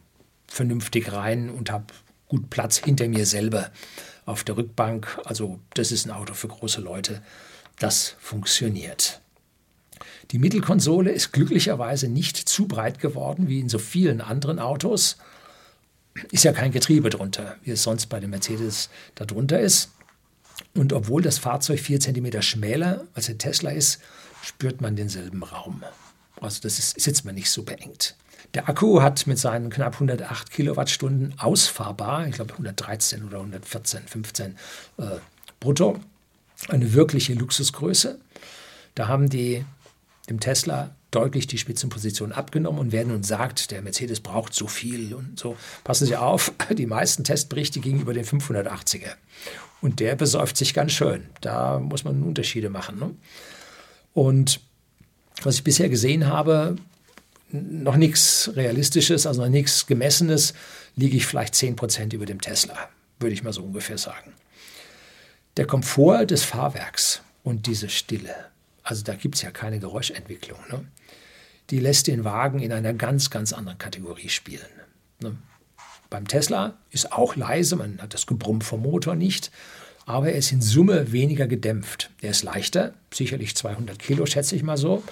vernünftig 0.47 1.13
rein 1.13 1.51
und 1.51 1.71
habe 1.71 1.87
gut 2.29 2.51
Platz 2.51 2.79
hinter 2.79 3.09
mir 3.09 3.27
selber 3.27 3.71
auf 4.25 4.45
der 4.45 4.57
Rückbank. 4.57 5.21
Also 5.25 5.61
das 5.75 5.93
ist 5.93 6.07
ein 6.07 6.13
Auto 6.13 6.35
für 6.35 6.49
große 6.49 6.81
Leute. 6.81 7.23
Das 7.79 8.17
funktioniert. 8.19 9.21
Die 10.33 10.39
Mittelkonsole 10.39 11.11
ist 11.11 11.33
glücklicherweise 11.33 12.09
nicht 12.09 12.37
zu 12.37 12.67
breit 12.67 12.99
geworden 12.99 13.49
wie 13.49 13.61
in 13.61 13.69
so 13.69 13.79
vielen 13.79 14.21
anderen 14.21 14.59
Autos. 14.59 15.17
Ist 16.33 16.45
ja 16.45 16.53
kein 16.53 16.73
Getriebe 16.73 17.11
drunter, 17.11 17.57
wie 17.63 17.71
es 17.71 17.83
sonst 17.83 18.07
bei 18.07 18.21
dem 18.21 18.31
Mercedes 18.31 18.91
darunter 19.15 19.61
ist. 19.61 19.91
Und 20.75 20.93
obwohl 20.93 21.23
das 21.23 21.39
Fahrzeug 21.39 21.81
4 21.81 22.01
cm 22.01 22.43
schmäler 22.43 23.05
als 23.15 23.27
der 23.27 23.39
Tesla 23.39 23.71
ist, 23.71 24.01
spürt 24.43 24.81
man 24.81 24.97
denselben 24.97 25.43
Raum. 25.43 25.83
Also 26.41 26.61
das 26.63 26.79
ist, 26.79 27.01
sitzt 27.01 27.25
man 27.25 27.35
nicht 27.35 27.51
so 27.51 27.63
beengt. 27.63 28.17
Der 28.55 28.69
Akku 28.69 29.03
hat 29.03 29.27
mit 29.27 29.39
seinen 29.39 29.71
knapp 29.71 29.95
108 29.95 30.51
Kilowattstunden 30.51 31.35
ausfahrbar, 31.39 32.27
ich 32.27 32.37
glaube 32.37 32.53
113 32.53 33.25
oder 33.25 33.39
114, 33.39 34.03
15 34.07 34.57
äh, 34.99 35.03
brutto, 35.61 35.99
eine 36.69 36.93
wirkliche 36.93 37.35
Luxusgröße. 37.35 38.19
Da 38.95 39.09
haben 39.09 39.29
die 39.29 39.65
dem 40.29 40.41
Tesla 40.41 40.95
deutlich 41.11 41.47
die 41.47 41.59
Spitzenposition 41.59 42.33
abgenommen 42.33 42.81
und 42.81 42.93
wer 42.93 43.05
nun 43.05 43.23
sagt, 43.23 43.71
der 43.71 43.81
Mercedes 43.83 44.21
braucht 44.21 44.55
so 44.55 44.67
viel 44.67 45.15
und 45.15 45.39
so, 45.39 45.57
passen 45.85 46.07
Sie 46.07 46.17
auf, 46.17 46.53
die 46.71 46.87
meisten 46.87 47.25
Testberichte 47.25 47.81
gegenüber 47.81 48.13
den 48.13 48.25
580er. 48.25 49.15
Und 49.81 50.01
der 50.01 50.17
besäuft 50.17 50.57
sich 50.57 50.75
ganz 50.75 50.93
schön. 50.93 51.27
Da 51.41 51.79
muss 51.79 52.05
man 52.05 52.23
Unterschiede 52.23 52.71
machen. 52.71 52.99
Ne? 52.99 53.15
Und 54.15 54.61
was 55.43 55.57
ich 55.57 55.65
bisher 55.65 55.89
gesehen 55.89 56.27
habe, 56.27 56.77
noch 57.51 57.97
nichts 57.97 58.51
Realistisches, 58.55 59.27
also 59.27 59.43
noch 59.43 59.49
nichts 59.49 59.87
Gemessenes, 59.87 60.55
liege 60.97 61.17
ich 61.17 61.27
vielleicht 61.27 61.55
10% 61.55 62.15
über 62.15 62.27
dem 62.27 62.41
Tesla, 62.41 62.89
würde 63.19 63.35
ich 63.35 63.43
mal 63.43 63.53
so 63.53 63.63
ungefähr 63.63 63.99
sagen. 63.99 64.33
Der 65.57 65.67
Komfort 65.67 66.27
des 66.27 66.45
Fahrwerks 66.45 67.23
und 67.45 67.67
diese 67.67 67.89
Stille, 67.89 68.35
also 68.83 69.05
da 69.05 69.15
gibt 69.15 69.37
es 69.37 69.43
ja 69.43 69.51
keine 69.51 69.79
Geräuschentwicklung, 69.79 70.59
ne? 70.71 70.85
die 71.71 71.79
lässt 71.79 72.07
den 72.07 72.25
Wagen 72.25 72.61
in 72.61 72.73
einer 72.73 72.95
ganz, 72.95 73.31
ganz 73.31 73.53
anderen 73.53 73.79
Kategorie 73.79 74.29
spielen. 74.29 74.67
Ne? 75.21 75.37
Beim 76.11 76.29
Tesla 76.29 76.77
ist 76.91 77.13
auch 77.13 77.37
leise, 77.37 77.77
man 77.77 78.01
hat 78.01 78.15
das 78.15 78.27
Gebrumm 78.27 78.61
vom 78.61 78.83
Motor 78.83 79.15
nicht, 79.17 79.51
aber 80.07 80.31
er 80.31 80.39
ist 80.39 80.53
in 80.53 80.63
Summe 80.63 81.13
weniger 81.13 81.47
gedämpft. 81.47 82.11
Er 82.23 82.31
ist 82.31 82.45
leichter, 82.45 82.95
sicherlich 83.13 83.57
200 83.57 83.99
Kilo, 83.99 84.25
schätze 84.25 84.57
ich 84.57 84.63
mal 84.63 84.77
so. 84.77 85.03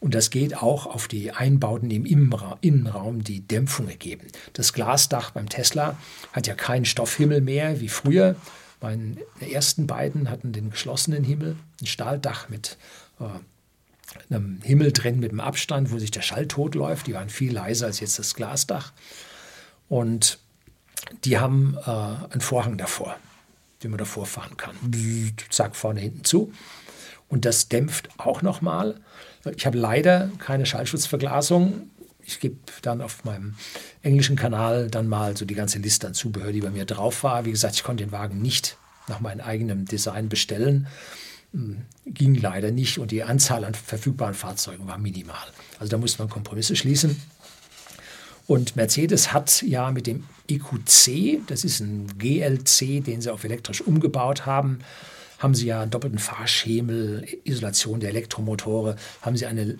Und 0.00 0.14
das 0.14 0.30
geht 0.30 0.56
auch 0.56 0.86
auf 0.86 1.08
die 1.08 1.30
Einbauten 1.30 1.90
im 1.90 2.06
Innenraum, 2.06 3.22
die 3.22 3.46
Dämpfung 3.46 3.86
ergeben. 3.88 4.26
Das 4.54 4.72
Glasdach 4.72 5.30
beim 5.32 5.50
Tesla 5.50 5.98
hat 6.32 6.46
ja 6.46 6.54
keinen 6.54 6.86
Stoffhimmel 6.86 7.42
mehr 7.42 7.80
wie 7.80 7.88
früher. 7.88 8.34
Meine 8.80 9.16
ersten 9.40 9.86
beiden 9.86 10.30
hatten 10.30 10.52
den 10.52 10.70
geschlossenen 10.70 11.22
Himmel, 11.22 11.56
ein 11.82 11.86
Stahldach 11.86 12.48
mit 12.48 12.78
äh, 13.20 13.24
einem 14.34 14.60
Himmel 14.62 14.92
drin 14.92 15.20
mit 15.20 15.32
einem 15.32 15.40
Abstand, 15.40 15.92
wo 15.92 15.98
sich 15.98 16.10
der 16.10 16.22
Schall 16.22 16.46
totläuft. 16.46 17.06
Die 17.06 17.12
waren 17.12 17.28
viel 17.28 17.52
leiser 17.52 17.86
als 17.86 18.00
jetzt 18.00 18.18
das 18.18 18.34
Glasdach. 18.34 18.92
Und 19.90 20.38
die 21.24 21.38
haben 21.38 21.76
äh, 21.84 21.90
einen 21.90 22.40
Vorhang 22.40 22.78
davor, 22.78 23.16
den 23.82 23.90
man 23.90 23.98
davor 23.98 24.26
fahren 24.26 24.56
kann. 24.56 24.74
Zack, 25.50 25.76
vorne, 25.76 26.00
hinten 26.00 26.24
zu. 26.24 26.52
Und 27.28 27.44
das 27.44 27.68
dämpft 27.68 28.08
auch 28.18 28.42
nochmal. 28.42 29.00
Ich 29.56 29.64
habe 29.64 29.78
leider 29.78 30.30
keine 30.38 30.66
Schallschutzverglasung. 30.66 31.90
Ich 32.22 32.40
gebe 32.40 32.56
dann 32.82 33.00
auf 33.00 33.24
meinem 33.24 33.54
englischen 34.02 34.36
Kanal 34.36 34.88
dann 34.88 35.08
mal 35.08 35.36
so 35.36 35.44
die 35.44 35.54
ganze 35.54 35.78
Liste 35.78 36.06
an 36.06 36.14
Zubehör, 36.14 36.52
die 36.52 36.60
bei 36.60 36.70
mir 36.70 36.84
drauf 36.84 37.22
war. 37.22 37.44
Wie 37.44 37.50
gesagt, 37.50 37.76
ich 37.76 37.84
konnte 37.84 38.04
den 38.04 38.12
Wagen 38.12 38.42
nicht 38.42 38.76
nach 39.08 39.20
meinem 39.20 39.40
eigenen 39.40 39.86
Design 39.86 40.28
bestellen. 40.28 40.86
Hm, 41.52 41.82
ging 42.06 42.34
leider 42.34 42.70
nicht 42.70 42.98
und 42.98 43.10
die 43.10 43.22
Anzahl 43.22 43.64
an 43.64 43.74
verfügbaren 43.74 44.34
Fahrzeugen 44.34 44.86
war 44.86 44.98
minimal. 44.98 45.36
Also 45.78 45.90
da 45.90 45.98
musste 45.98 46.22
man 46.22 46.28
Kompromisse 46.28 46.76
schließen. 46.76 47.20
Und 48.50 48.74
Mercedes 48.74 49.32
hat 49.32 49.62
ja 49.62 49.92
mit 49.92 50.08
dem 50.08 50.24
EQC, 50.48 51.46
das 51.46 51.62
ist 51.62 51.78
ein 51.78 52.08
GLC, 52.18 53.00
den 53.00 53.20
sie 53.20 53.32
auf 53.32 53.44
elektrisch 53.44 53.80
umgebaut 53.80 54.44
haben, 54.44 54.80
haben 55.38 55.54
sie 55.54 55.66
ja 55.66 55.82
einen 55.82 55.92
doppelten 55.92 56.18
Fahrschemel, 56.18 57.24
Isolation 57.44 58.00
der 58.00 58.10
Elektromotore, 58.10 58.96
haben 59.22 59.36
sie 59.36 59.46
eine, 59.46 59.78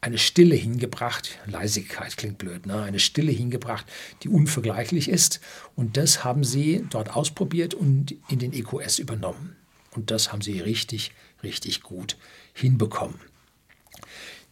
eine 0.00 0.18
Stille 0.18 0.56
hingebracht, 0.56 1.38
Leisigkeit 1.46 2.16
klingt 2.16 2.38
blöd, 2.38 2.66
ne? 2.66 2.82
eine 2.82 2.98
Stille 2.98 3.30
hingebracht, 3.30 3.86
die 4.24 4.28
unvergleichlich 4.28 5.08
ist. 5.08 5.38
Und 5.76 5.96
das 5.96 6.24
haben 6.24 6.42
sie 6.42 6.84
dort 6.90 7.14
ausprobiert 7.14 7.74
und 7.74 8.16
in 8.28 8.40
den 8.40 8.52
EQS 8.52 8.98
übernommen. 8.98 9.54
Und 9.92 10.10
das 10.10 10.32
haben 10.32 10.42
sie 10.42 10.58
richtig, 10.58 11.12
richtig 11.44 11.84
gut 11.84 12.16
hinbekommen. 12.54 13.20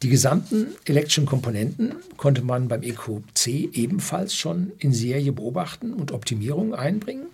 Die 0.02 0.08
gesamten 0.08 0.68
elektrischen 0.84 1.26
Komponenten 1.26 1.96
konnte 2.16 2.42
man 2.42 2.68
beim 2.68 2.82
EQC 2.82 3.46
ebenfalls 3.72 4.34
schon 4.34 4.72
in 4.78 4.92
Serie 4.92 5.32
beobachten 5.32 5.92
und 5.92 6.12
Optimierungen 6.12 6.74
einbringen. 6.74 7.26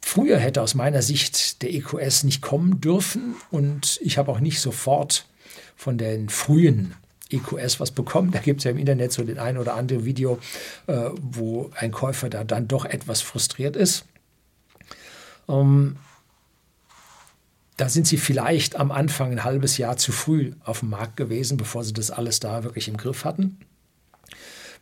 Früher 0.00 0.38
hätte 0.38 0.62
aus 0.62 0.74
meiner 0.74 1.02
Sicht 1.02 1.62
der 1.62 1.74
EQS 1.74 2.24
nicht 2.24 2.40
kommen 2.40 2.80
dürfen 2.80 3.34
und 3.50 4.00
ich 4.02 4.16
habe 4.16 4.32
auch 4.32 4.40
nicht 4.40 4.60
sofort 4.60 5.26
von 5.76 5.98
den 5.98 6.30
frühen 6.30 6.94
EQS 7.30 7.78
was 7.78 7.90
bekommen. 7.90 8.30
Da 8.30 8.38
gibt 8.38 8.60
es 8.60 8.64
ja 8.64 8.70
im 8.70 8.78
Internet 8.78 9.12
so 9.12 9.22
den 9.22 9.38
ein 9.38 9.58
oder 9.58 9.74
anderen 9.74 10.04
Video, 10.04 10.38
äh, 10.86 11.10
wo 11.20 11.70
ein 11.74 11.92
Käufer 11.92 12.30
da 12.30 12.42
dann 12.42 12.68
doch 12.68 12.86
etwas 12.86 13.20
frustriert 13.20 13.76
ist. 13.76 14.04
Ähm, 15.48 15.96
da 17.80 17.88
sind 17.88 18.06
sie 18.06 18.18
vielleicht 18.18 18.76
am 18.76 18.90
Anfang 18.90 19.32
ein 19.32 19.42
halbes 19.42 19.78
Jahr 19.78 19.96
zu 19.96 20.12
früh 20.12 20.52
auf 20.64 20.80
dem 20.80 20.90
Markt 20.90 21.16
gewesen, 21.16 21.56
bevor 21.56 21.82
sie 21.82 21.94
das 21.94 22.10
alles 22.10 22.38
da 22.38 22.62
wirklich 22.62 22.88
im 22.88 22.98
Griff 22.98 23.24
hatten. 23.24 23.58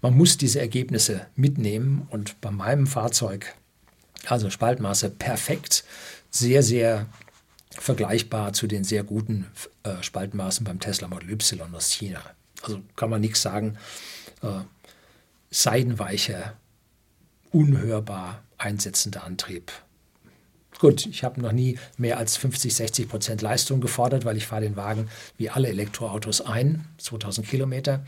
Man 0.02 0.16
muss 0.16 0.37
diese 0.37 0.58
Ergebnisse 0.58 1.26
mitnehmen 1.37 2.08
und 2.11 2.40
bei 2.40 2.50
meinem 2.50 2.88
Fahrzeug 2.88 3.54
also 4.26 4.50
Spaltmaße 4.50 5.11
perfekt, 5.11 5.84
sehr, 6.30 6.64
sehr 6.64 7.06
vergleichbar 7.70 8.52
zu 8.52 8.66
den 8.66 8.82
sehr 8.82 9.04
guten 9.04 9.46
äh, 9.84 10.02
Spaltmaßen 10.02 10.64
beim 10.64 10.80
Tesla 10.80 11.06
Model 11.06 11.30
Y 11.30 11.72
aus 11.76 11.92
China. 11.92 12.20
Also 12.62 12.82
kann 12.96 13.11
man 13.11 13.20
nichts 13.20 13.42
sagen. 13.42 13.78
Äh, 14.42 14.62
seidenweicher, 15.50 16.56
unhörbar 17.52 18.42
einsetzender 18.58 19.22
Antrieb. 19.22 19.70
Gut, 20.79 21.07
ich 21.07 21.25
habe 21.25 21.41
noch 21.41 21.53
nie 21.53 21.79
mehr 21.97 22.19
als 22.19 22.37
50, 22.37 22.75
60 22.75 23.09
Prozent 23.09 23.43
Leistung 23.43 23.81
gefordert, 23.81 24.25
weil 24.25 24.37
ich 24.37 24.47
fahre 24.47 24.62
den 24.62 24.77
Wagen 24.77 25.09
wie 25.37 25.51
alle 25.51 25.69
Elektroautos 25.69 26.41
ein, 26.41 26.85
2000 26.99 27.49
Kilometer. 27.49 28.05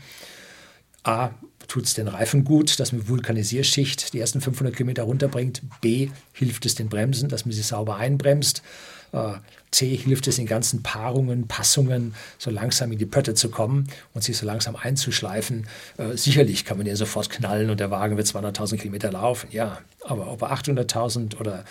A, 1.03 1.31
tut 1.67 1.85
es 1.85 1.95
den 1.95 2.07
Reifen 2.07 2.43
gut, 2.43 2.79
dass 2.79 2.91
man 2.91 3.07
Vulkanisierschicht 3.07 4.13
die 4.13 4.19
ersten 4.19 4.39
500 4.39 4.75
Kilometer 4.75 5.03
runterbringt. 5.03 5.61
B, 5.81 6.09
hilft 6.33 6.65
es 6.65 6.75
den 6.75 6.89
Bremsen, 6.89 7.27
dass 7.27 7.45
man 7.45 7.53
sie 7.53 7.61
sauber 7.61 7.97
einbremst. 7.97 8.61
Äh, 9.11 9.33
C, 9.71 9.95
hilft 9.95 10.27
es 10.27 10.37
in 10.37 10.45
ganzen 10.45 10.83
Paarungen, 10.83 11.47
Passungen 11.47 12.13
so 12.37 12.51
langsam 12.51 12.91
in 12.91 12.97
die 12.97 13.05
Pötte 13.05 13.33
zu 13.33 13.49
kommen 13.49 13.87
und 14.13 14.23
sich 14.23 14.37
so 14.37 14.45
langsam 14.45 14.75
einzuschleifen. 14.75 15.67
Äh, 15.97 16.17
sicherlich 16.17 16.65
kann 16.65 16.77
man 16.77 16.85
den 16.85 16.95
sofort 16.95 17.29
knallen 17.29 17.69
und 17.69 17.79
der 17.79 17.91
Wagen 17.91 18.17
wird 18.17 18.27
200.000 18.27 18.77
Kilometer 18.77 19.11
laufen, 19.11 19.47
ja. 19.51 19.79
Aber 20.03 20.31
ob 20.31 20.41
er 20.41 20.51
800.000 20.51 21.37
oder 21.39 21.63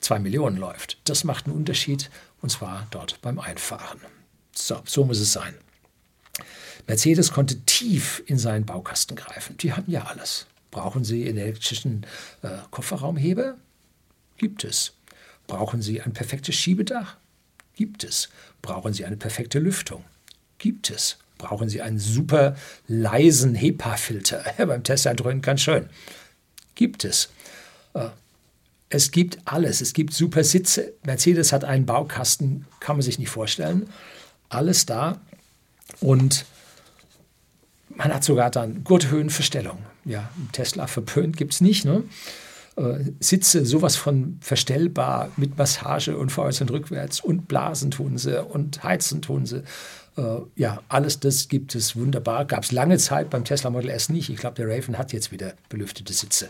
2 0.00 0.18
Millionen 0.18 0.56
läuft, 0.56 0.98
das 1.04 1.24
macht 1.24 1.46
einen 1.46 1.56
Unterschied 1.56 2.10
und 2.42 2.50
zwar 2.50 2.86
dort 2.90 3.20
beim 3.22 3.38
Einfahren. 3.38 4.00
So, 4.52 4.80
so 4.84 5.04
muss 5.04 5.20
es 5.20 5.32
sein. 5.32 5.54
Mercedes 6.86 7.32
konnte 7.32 7.60
tief 7.60 8.22
in 8.26 8.38
seinen 8.38 8.64
Baukasten 8.64 9.16
greifen. 9.16 9.56
Die 9.58 9.72
hatten 9.72 9.90
ja 9.90 10.04
alles. 10.04 10.46
Brauchen 10.70 11.04
Sie 11.04 11.26
elektrischen 11.26 12.06
äh, 12.42 12.48
Kofferraumheber? 12.70 13.56
Gibt 14.36 14.64
es. 14.64 14.95
Brauchen 15.46 15.82
Sie 15.82 16.00
ein 16.00 16.12
perfektes 16.12 16.54
Schiebedach? 16.54 17.16
Gibt 17.74 18.04
es. 18.04 18.28
Brauchen 18.62 18.92
Sie 18.92 19.04
eine 19.04 19.16
perfekte 19.16 19.58
Lüftung? 19.58 20.04
Gibt 20.58 20.90
es. 20.90 21.18
Brauchen 21.38 21.68
Sie 21.68 21.82
einen 21.82 21.98
super 21.98 22.56
leisen 22.88 23.54
HEPA-Filter? 23.54 24.44
Beim 24.66 24.82
Tesla 24.82 25.14
dröhnen 25.14 25.42
ganz 25.42 25.60
schön. 25.60 25.88
Gibt 26.74 27.04
es. 27.04 27.28
Äh, 27.94 28.08
es 28.88 29.10
gibt 29.10 29.38
alles. 29.44 29.80
Es 29.80 29.92
gibt 29.92 30.14
super 30.14 30.44
Sitze. 30.44 30.94
Mercedes 31.04 31.52
hat 31.52 31.64
einen 31.64 31.86
Baukasten, 31.86 32.66
kann 32.80 32.96
man 32.96 33.02
sich 33.02 33.18
nicht 33.18 33.30
vorstellen. 33.30 33.88
Alles 34.48 34.86
da. 34.86 35.20
Und 36.00 36.46
man 37.88 38.12
hat 38.12 38.24
sogar 38.24 38.50
dann 38.50 38.84
Gurthöhenverstellung. 38.84 39.78
Ja, 40.04 40.30
Tesla 40.52 40.86
verpönt 40.86 41.36
gibt 41.36 41.54
es 41.54 41.60
nicht. 41.60 41.84
Ne? 41.84 42.04
Äh, 42.76 43.12
Sitze 43.20 43.64
sowas 43.64 43.96
von 43.96 44.38
verstellbar 44.40 45.30
mit 45.36 45.56
Massage 45.56 46.16
und 46.16 46.30
vorwärts 46.30 46.60
und 46.60 46.70
rückwärts 46.70 47.20
und 47.20 47.48
Blasen 47.48 47.90
tun 47.90 48.18
sie 48.18 48.42
und 48.44 48.82
Heizen 48.82 49.22
tun 49.22 49.46
sie. 49.46 49.62
Äh, 50.18 50.40
ja, 50.56 50.82
alles 50.88 51.18
das 51.20 51.48
gibt 51.48 51.74
es 51.74 51.96
wunderbar. 51.96 52.44
Gab 52.44 52.64
es 52.64 52.72
lange 52.72 52.98
Zeit 52.98 53.30
beim 53.30 53.44
Tesla 53.44 53.70
Model 53.70 53.90
S 53.90 54.10
nicht. 54.10 54.28
Ich 54.28 54.36
glaube, 54.36 54.56
der 54.56 54.68
Raven 54.68 54.98
hat 54.98 55.14
jetzt 55.14 55.32
wieder 55.32 55.54
belüftete 55.70 56.12
Sitze. 56.12 56.48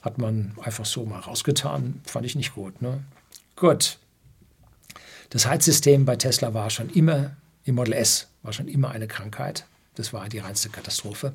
Hat 0.00 0.16
man 0.16 0.54
einfach 0.62 0.86
so 0.86 1.04
mal 1.04 1.20
rausgetan. 1.20 2.00
Fand 2.06 2.24
ich 2.24 2.36
nicht 2.36 2.54
gut. 2.54 2.80
Ne? 2.80 3.02
Gut. 3.54 3.98
Das 5.28 5.46
Heizsystem 5.46 6.06
bei 6.06 6.16
Tesla 6.16 6.54
war 6.54 6.70
schon 6.70 6.88
immer, 6.90 7.36
im 7.64 7.74
Model 7.74 7.94
S 7.94 8.28
war 8.42 8.52
schon 8.52 8.68
immer 8.68 8.90
eine 8.92 9.08
Krankheit. 9.08 9.66
Das 9.94 10.12
war 10.12 10.28
die 10.28 10.38
reinste 10.38 10.70
Katastrophe. 10.70 11.34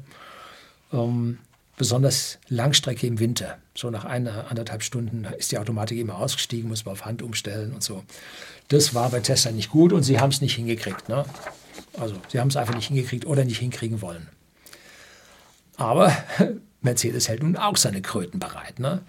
Ähm, 0.94 1.38
besonders 1.82 2.38
Langstrecke 2.48 3.08
im 3.08 3.18
Winter. 3.18 3.58
So 3.74 3.90
nach 3.90 4.06
einer, 4.06 4.52
anderthalb 4.52 4.84
Stunden 4.84 5.26
ist 5.40 5.52
die 5.52 5.58
Automatik 5.58 5.98
immer 5.98 6.20
ausgestiegen, 6.20 6.70
muss 6.70 6.86
man 6.86 6.92
auf 6.92 7.06
Hand 7.06 7.24
umstellen 7.24 7.74
und 7.74 7.82
so. 7.82 8.04
Das 8.68 8.94
war 8.94 9.10
bei 9.10 9.20
Tesla 9.20 9.50
nicht 9.50 9.72
gut 9.72 9.92
und 9.92 10.04
sie 10.04 10.20
haben 10.20 10.30
es 10.30 10.42
nicht 10.42 10.54
hingekriegt. 10.58 11.10
Ne? 11.10 11.26
Also 11.98 12.18
sie 12.28 12.40
haben 12.40 12.50
es 12.50 12.56
einfach 12.56 12.76
nicht 12.76 12.90
hingekriegt 12.90 13.26
oder 13.26 13.46
nicht 13.46 13.58
hinkriegen 13.58 14.00
wollen. 14.04 14.30
Aber 15.76 16.16
Mercedes 16.82 17.28
hält 17.28 17.42
nun 17.42 17.58
auch 17.58 17.78
seine 17.78 18.04
Kröten 18.04 18.38
bereit. 18.38 18.78
Ne? 18.78 19.02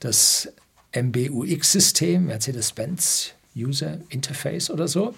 Das 0.00 0.52
MBUX-System, 0.96 2.26
Mercedes-Benz 2.26 3.34
User 3.56 3.98
Interface 4.08 4.68
oder 4.70 4.88
so, 4.88 5.14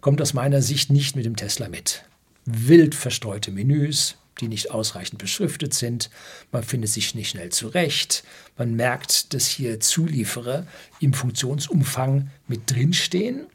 kommt 0.00 0.20
aus 0.20 0.34
meiner 0.34 0.62
Sicht 0.62 0.90
nicht 0.90 1.14
mit 1.14 1.26
dem 1.26 1.36
Tesla 1.36 1.68
mit 1.68 2.02
wild 2.44 2.96
verstreute 2.96 3.52
Menüs, 3.52 4.16
die 4.40 4.48
nicht 4.48 4.70
ausreichend 4.70 5.18
beschriftet 5.18 5.74
sind. 5.74 6.10
Man 6.52 6.62
findet 6.62 6.90
sich 6.90 7.14
nicht 7.14 7.30
schnell 7.30 7.50
zurecht. 7.50 8.24
Man 8.56 8.74
merkt, 8.74 9.32
dass 9.34 9.46
hier 9.46 9.80
Zulieferer 9.80 10.66
im 11.00 11.14
Funktionsumfang 11.14 12.30
mit 12.48 12.70
drinstehen. 12.70 13.46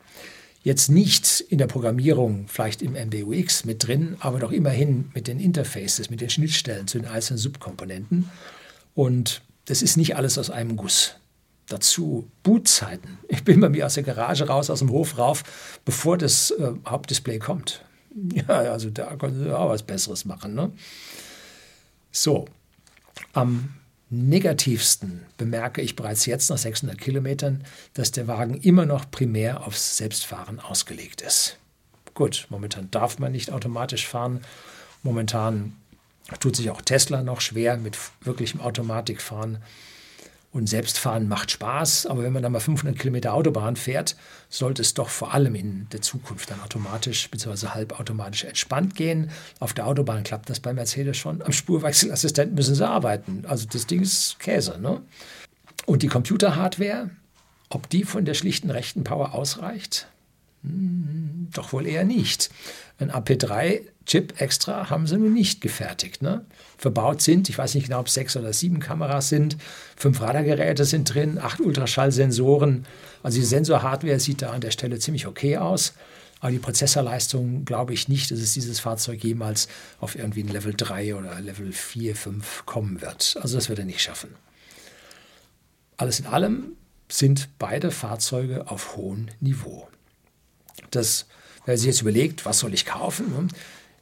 Jetzt 0.63 0.89
nicht 0.89 1.41
in 1.41 1.59
der 1.59 1.67
Programmierung, 1.67 2.47
vielleicht 2.47 2.81
im 2.81 2.93
MBUX 2.93 3.65
mit 3.65 3.85
drin, 3.85 4.17
aber 4.19 4.39
doch 4.39 4.51
immerhin 4.51 5.11
mit 5.13 5.27
den 5.27 5.39
Interfaces, 5.39 6.09
mit 6.09 6.21
den 6.21 6.29
Schnittstellen 6.31 6.87
zu 6.87 6.97
den 6.97 7.07
einzelnen 7.07 7.37
Subkomponenten. 7.37 8.31
Und 8.95 9.43
das 9.65 9.81
ist 9.81 9.95
nicht 9.95 10.15
alles 10.15 10.37
aus 10.37 10.49
einem 10.49 10.75
Guss. 10.75 11.17
Dazu 11.67 12.31
Bootzeiten. 12.43 13.19
Ich 13.27 13.43
bin 13.43 13.59
bei 13.59 13.69
mir 13.69 13.85
aus 13.85 13.95
der 13.95 14.03
Garage 14.03 14.47
raus, 14.47 14.69
aus 14.69 14.79
dem 14.79 14.89
Hof 14.89 15.17
rauf, 15.17 15.43
bevor 15.83 16.17
das 16.17 16.51
äh, 16.51 16.71
Hauptdisplay 16.87 17.39
kommt. 17.39 17.83
Ja, 18.33 18.47
also 18.47 18.89
da 18.89 19.15
können 19.17 19.43
Sie 19.43 19.55
auch 19.55 19.69
was 19.69 19.83
Besseres 19.83 20.25
machen. 20.25 20.55
Ne? 20.55 20.71
So, 22.11 22.47
am 23.33 23.75
negativsten 24.09 25.25
bemerke 25.37 25.81
ich 25.81 25.95
bereits 25.95 26.25
jetzt 26.25 26.49
nach 26.49 26.57
600 26.57 26.97
Kilometern, 26.97 27.63
dass 27.93 28.11
der 28.11 28.27
Wagen 28.27 28.55
immer 28.61 28.85
noch 28.85 29.09
primär 29.09 29.67
aufs 29.67 29.97
Selbstfahren 29.97 30.59
ausgelegt 30.59 31.21
ist. 31.21 31.57
Gut, 32.13 32.47
momentan 32.49 32.89
darf 32.91 33.19
man 33.19 33.33
nicht 33.33 33.51
automatisch 33.51 34.07
fahren. 34.07 34.41
Momentan 35.03 35.73
tut 36.39 36.55
sich 36.55 36.69
auch 36.69 36.81
Tesla 36.81 37.23
noch 37.23 37.41
schwer 37.41 37.77
mit 37.77 37.97
wirklichem 38.21 38.61
Automatikfahren. 38.61 39.57
Und 40.55 40.67
Selbstfahren 40.67 41.27
macht 41.27 41.51
Spaß, 41.51 42.05
aber 42.05 42.23
wenn 42.23 42.31
man 42.31 42.41
dann 42.41 42.53
mal 42.53 42.61
500 42.61 42.97
Kilometer 42.97 43.33
Autobahn 43.33 43.75
fährt, 43.75 44.15
sollte 44.47 44.83
es 44.83 44.93
doch 44.93 45.09
vor 45.09 45.33
allem 45.33 45.53
in 45.53 45.89
der 45.91 46.01
Zukunft 46.01 46.49
dann 46.49 46.61
automatisch 46.61 47.29
bzw. 47.29 47.67
halbautomatisch 47.67 48.45
entspannt 48.45 48.95
gehen. 48.95 49.31
Auf 49.59 49.73
der 49.73 49.85
Autobahn 49.85 50.23
klappt 50.23 50.49
das 50.49 50.61
bei 50.61 50.71
Mercedes 50.71 51.17
schon. 51.17 51.41
Am 51.41 51.51
Spurwechselassistent 51.51 52.55
müssen 52.55 52.73
sie 52.73 52.87
arbeiten. 52.87 53.43
Also 53.45 53.67
das 53.69 53.85
Ding 53.85 54.01
ist 54.01 54.39
Käse. 54.39 54.79
Ne? 54.79 55.01
Und 55.87 56.03
die 56.03 56.07
Computerhardware, 56.07 57.09
ob 57.67 57.89
die 57.89 58.05
von 58.05 58.23
der 58.23 58.33
schlichten 58.33 58.71
rechten 58.71 59.03
Power 59.03 59.33
ausreicht? 59.33 60.07
Hm, 60.63 61.49
doch 61.51 61.73
wohl 61.73 61.85
eher 61.85 62.05
nicht. 62.05 62.49
Ein 62.97 63.11
AP3-Chip 63.11 64.39
extra 64.39 64.89
haben 64.89 65.05
sie 65.07 65.17
nun 65.17 65.33
nicht 65.33 65.59
gefertigt. 65.61 66.21
Ne? 66.21 66.45
Verbaut 66.77 67.21
sind, 67.21 67.49
ich 67.49 67.57
weiß 67.57 67.75
nicht 67.75 67.87
genau, 67.87 67.99
ob 67.99 68.07
es 68.07 68.13
sechs 68.13 68.37
oder 68.37 68.53
sieben 68.53 68.79
Kameras 68.79 69.29
sind, 69.29 69.57
fünf 69.97 70.21
Radargeräte 70.21 70.85
sind 70.85 71.13
drin, 71.13 71.37
acht 71.37 71.59
Ultraschallsensoren. 71.59 72.85
Also 73.21 73.39
die 73.39 73.45
Sensorhardware 73.45 74.19
sieht 74.19 74.41
da 74.41 74.51
an 74.51 74.61
der 74.61 74.71
Stelle 74.71 74.99
ziemlich 74.99 75.27
okay 75.27 75.57
aus. 75.57 75.93
Aber 76.39 76.51
die 76.51 76.59
Prozessorleistung 76.59 77.65
glaube 77.65 77.93
ich 77.93 78.07
nicht, 78.07 78.29
dass 78.29 78.39
es 78.39 78.53
dieses 78.53 78.79
Fahrzeug 78.79 79.23
jemals 79.23 79.67
auf 79.99 80.15
irgendwie 80.15 80.43
ein 80.43 80.49
Level 80.49 80.73
3 80.75 81.15
oder 81.15 81.39
Level 81.41 81.71
4, 81.71 82.15
5 82.15 82.65
kommen 82.65 83.01
wird. 83.01 83.37
Also 83.41 83.55
das 83.55 83.69
wird 83.69 83.79
er 83.79 83.85
nicht 83.85 84.01
schaffen. 84.01 84.35
Alles 85.97 86.19
in 86.19 86.27
allem 86.27 86.73
sind 87.09 87.49
beide 87.57 87.91
Fahrzeuge 87.91 88.69
auf 88.69 88.95
hohem 88.95 89.27
Niveau. 89.39 89.87
Das 90.91 91.25
Wer 91.65 91.77
sich 91.77 91.87
jetzt 91.87 92.01
überlegt, 92.01 92.45
was 92.45 92.59
soll 92.59 92.73
ich 92.73 92.85
kaufen? 92.85 93.31
Ne? 93.31 93.47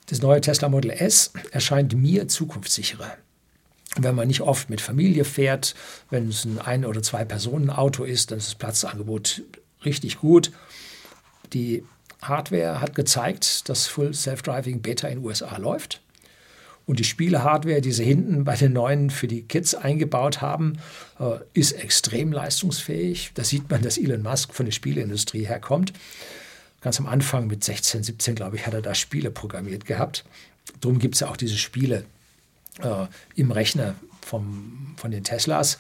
Das 0.08 0.21
neue 0.21 0.41
Tesla 0.41 0.69
Model 0.69 0.91
S 0.91 1.32
erscheint 1.52 1.95
mir 1.95 2.28
zukunftssicherer. 2.28 3.17
Wenn 3.97 4.15
man 4.15 4.28
nicht 4.28 4.41
oft 4.41 4.69
mit 4.69 4.82
Familie 4.82 5.23
fährt, 5.23 5.76
wenn 6.10 6.30
es 6.30 6.45
ein 6.45 6.60
ein- 6.60 6.86
oder 6.86 7.02
zwei 7.02 7.26
Personen 7.26 7.69
Auto 7.69 8.04
ist, 8.04 8.32
dann 8.32 8.39
ist 8.39 8.47
das 8.47 8.56
Platzangebot 8.56 9.43
richtig 9.86 10.19
gut. 10.19 10.52
Die 11.54 11.84
Hardware 12.21 12.82
hat 12.82 12.95
gezeigt, 12.95 13.69
dass 13.69 13.88
Full 13.88 14.13
Self-Driving 14.13 14.82
Beta 14.82 15.08
in 15.08 15.19
den 15.19 15.26
USA 15.26 15.58
läuft. 15.58 16.02
Und 16.86 16.99
die 16.99 17.06
Spiele-Hardware, 17.06 17.80
die 17.80 17.93
sie 17.93 18.04
hinten 18.04 18.43
bei 18.43 18.56
den 18.56 18.73
neuen 18.73 19.10
für 19.10 19.28
die 19.28 19.43
Kids 19.43 19.73
eingebaut 19.73 20.41
haben, 20.41 20.80
äh, 21.19 21.38
ist 21.54 21.71
extrem 21.73 22.34
leistungsfähig. 22.34 23.32
Da 23.36 23.45
sieht 23.45 23.69
man, 23.69 23.82
dass 23.84 23.97
Elon 23.97 24.21
Musk 24.21 24.54
von 24.54 24.65
der 24.65 24.73
Spieleindustrie 24.73 25.45
herkommt 25.45 25.93
ganz 26.84 27.00
am 27.00 27.08
Anfang 27.08 27.48
mit 27.48 27.63
16, 27.63 28.04
17, 28.04 28.36
glaube 28.36 28.58
ich, 28.58 28.67
hat 28.67 28.74
er 28.74 28.82
da 28.82 28.93
Spiele 28.93 29.32
programmiert 29.32 29.86
gehabt. 29.86 30.26
Darum 30.82 31.00
gibt 31.00 31.15
es 31.15 31.22
ja 31.22 31.30
auch 31.30 31.38
diese 31.38 31.58
Spiele 31.58 32.06
äh, 32.82 33.08
im 33.36 33.52
Rechner 33.52 33.96
vom, 34.22 34.93
von 34.98 35.12
den 35.12 35.24
Teslas, 35.24 35.80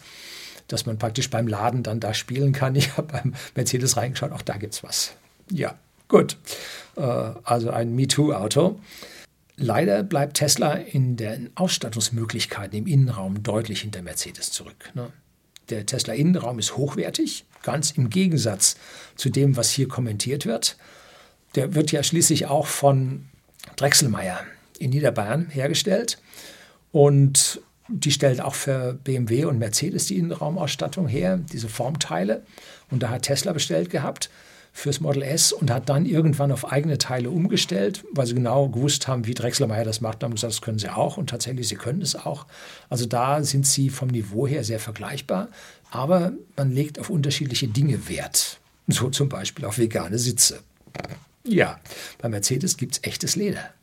dass 0.67 0.85
man 0.85 0.97
praktisch 0.97 1.29
beim 1.29 1.47
Laden 1.47 1.83
dann 1.83 1.99
da 1.99 2.13
spielen 2.13 2.53
kann. 2.53 2.75
Ich 2.83 2.97
habe 2.97 3.11
beim 3.11 3.33
Mercedes 3.55 3.97
reingeschaut, 3.97 4.31
auch 4.31 4.41
da 4.41 4.57
gibt 4.57 4.73
es 4.73 4.83
was. 4.83 5.13
Ja, 5.51 5.77
gut. 6.07 6.37
Äh, 6.95 7.01
also 7.01 7.69
ein 7.69 7.95
MeToo-Auto. 7.95 8.79
Leider 9.55 10.01
bleibt 10.03 10.37
Tesla 10.37 10.73
in 10.73 11.15
den 11.15 11.51
Ausstattungsmöglichkeiten 11.55 12.77
im 12.79 12.87
Innenraum 12.87 13.43
deutlich 13.43 13.81
hinter 13.81 14.01
Mercedes 14.01 14.51
zurück. 14.51 14.89
Ne? 14.95 15.11
Der 15.69 15.85
Tesla-Innenraum 15.85 16.59
ist 16.59 16.75
hochwertig, 16.75 17.45
ganz 17.61 17.91
im 17.91 18.09
Gegensatz 18.09 18.75
zu 19.15 19.29
dem, 19.29 19.55
was 19.55 19.69
hier 19.69 19.87
kommentiert 19.87 20.45
wird. 20.45 20.77
Der 21.55 21.75
wird 21.75 21.91
ja 21.91 22.03
schließlich 22.03 22.47
auch 22.47 22.67
von 22.67 23.25
Drechselmeier 23.75 24.39
in 24.79 24.89
Niederbayern 24.89 25.47
hergestellt. 25.49 26.19
Und 26.91 27.61
die 27.87 28.11
stellt 28.11 28.41
auch 28.41 28.55
für 28.55 28.93
BMW 29.03 29.45
und 29.45 29.59
Mercedes 29.59 30.07
die 30.07 30.17
Innenraumausstattung 30.17 31.07
her, 31.07 31.37
diese 31.51 31.69
Formteile. 31.69 32.43
Und 32.89 33.03
da 33.03 33.09
hat 33.09 33.23
Tesla 33.23 33.53
bestellt 33.53 33.89
gehabt 33.89 34.29
fürs 34.75 34.99
Model 34.99 35.21
S 35.21 35.53
und 35.53 35.69
hat 35.69 35.89
dann 35.89 36.05
irgendwann 36.05 36.51
auf 36.51 36.71
eigene 36.71 36.97
Teile 36.97 37.29
umgestellt, 37.29 38.03
weil 38.11 38.25
sie 38.25 38.33
genau 38.33 38.69
gewusst 38.69 39.07
haben, 39.07 39.27
wie 39.27 39.35
Drechselmeier 39.35 39.85
das 39.85 40.01
macht. 40.01 40.23
Und 40.23 40.29
haben 40.29 40.35
gesagt, 40.35 40.53
das 40.53 40.61
können 40.61 40.79
sie 40.79 40.89
auch. 40.89 41.17
Und 41.17 41.29
tatsächlich, 41.29 41.67
sie 41.67 41.75
können 41.75 42.01
es 42.01 42.15
auch. 42.15 42.45
Also 42.89 43.05
da 43.05 43.43
sind 43.43 43.67
sie 43.67 43.89
vom 43.89 44.09
Niveau 44.09 44.47
her 44.47 44.63
sehr 44.63 44.79
vergleichbar. 44.79 45.49
Aber 45.91 46.33
man 46.57 46.71
legt 46.71 46.99
auf 46.99 47.11
unterschiedliche 47.11 47.67
Dinge 47.67 48.09
Wert. 48.09 48.59
So 48.87 49.09
zum 49.09 49.29
Beispiel 49.29 49.65
auf 49.65 49.77
vegane 49.77 50.17
Sitze. 50.17 50.59
Ja, 51.45 51.79
bei 52.19 52.29
Mercedes 52.29 52.77
gibt 52.77 52.93
es 52.93 53.03
echtes 53.03 53.35
Leder. 53.35 53.73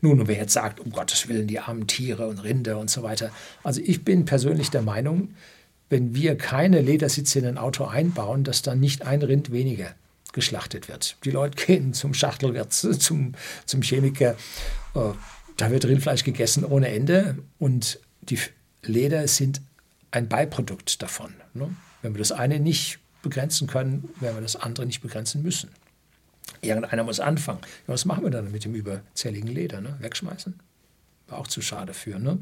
Nun, 0.00 0.20
und 0.20 0.28
wer 0.28 0.36
jetzt 0.36 0.52
sagt, 0.52 0.80
um 0.80 0.90
Gottes 0.90 1.28
Willen, 1.28 1.46
die 1.46 1.60
armen 1.60 1.86
Tiere 1.86 2.26
und 2.26 2.38
Rinder 2.38 2.78
und 2.78 2.90
so 2.90 3.02
weiter. 3.02 3.30
Also 3.62 3.80
ich 3.84 4.04
bin 4.04 4.24
persönlich 4.24 4.70
der 4.70 4.82
Meinung, 4.82 5.34
wenn 5.88 6.14
wir 6.14 6.36
keine 6.36 6.80
Ledersitze 6.80 7.38
in 7.38 7.46
ein 7.46 7.58
Auto 7.58 7.84
einbauen, 7.84 8.44
dass 8.44 8.62
dann 8.62 8.80
nicht 8.80 9.02
ein 9.02 9.22
Rind 9.22 9.52
weniger 9.52 9.94
geschlachtet 10.32 10.88
wird. 10.88 11.16
Die 11.24 11.30
Leute 11.30 11.64
gehen 11.64 11.94
zum 11.94 12.14
Schachtelwirt, 12.14 12.72
zum, 12.72 13.34
zum 13.66 13.82
Chemiker. 13.82 14.36
Äh, 14.94 15.00
da 15.56 15.70
wird 15.70 15.84
Rindfleisch 15.84 16.24
gegessen 16.24 16.64
ohne 16.64 16.88
Ende 16.88 17.38
und 17.58 18.00
die 18.22 18.38
Leder 18.82 19.28
sind 19.28 19.60
ein 20.10 20.28
Beiprodukt 20.28 21.02
davon. 21.02 21.34
Ne? 21.54 21.74
Wenn 22.00 22.14
wir 22.14 22.18
das 22.18 22.32
eine 22.32 22.58
nicht 22.58 22.98
begrenzen 23.22 23.66
können, 23.66 24.08
werden 24.20 24.36
wir 24.36 24.42
das 24.42 24.56
andere 24.56 24.86
nicht 24.86 25.00
begrenzen 25.00 25.42
müssen. 25.42 25.70
Irgendeiner 26.60 27.04
muss 27.04 27.20
anfangen. 27.20 27.60
Ja, 27.86 27.94
was 27.94 28.04
machen 28.04 28.24
wir 28.24 28.30
dann 28.30 28.52
mit 28.52 28.64
dem 28.64 28.74
überzähligen 28.74 29.48
Leder? 29.48 29.80
Ne? 29.80 29.96
Wegschmeißen? 30.00 30.58
War 31.28 31.38
auch 31.38 31.46
zu 31.46 31.60
schade 31.62 31.94
für. 31.94 32.18
Ne? 32.18 32.38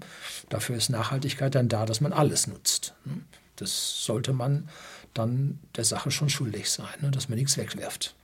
Dafür 0.48 0.76
ist 0.76 0.90
Nachhaltigkeit 0.90 1.54
dann 1.54 1.68
da, 1.68 1.86
dass 1.86 2.00
man 2.00 2.12
alles 2.12 2.46
nutzt. 2.46 2.94
Ne? 3.04 3.20
Das 3.56 4.04
sollte 4.04 4.32
man 4.32 4.68
dann 5.14 5.58
der 5.76 5.84
Sache 5.84 6.10
schon 6.10 6.30
schuldig 6.30 6.70
sein, 6.70 6.94
ne? 7.00 7.10
dass 7.10 7.28
man 7.28 7.38
nichts 7.38 7.56
wegwirft. 7.56 8.14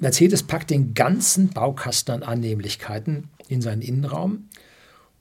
Mercedes 0.00 0.42
packt 0.42 0.70
den 0.70 0.94
ganzen 0.94 1.50
Baukasten 1.50 2.14
an 2.14 2.22
Annehmlichkeiten 2.22 3.28
in 3.48 3.60
seinen 3.62 3.82
Innenraum 3.82 4.48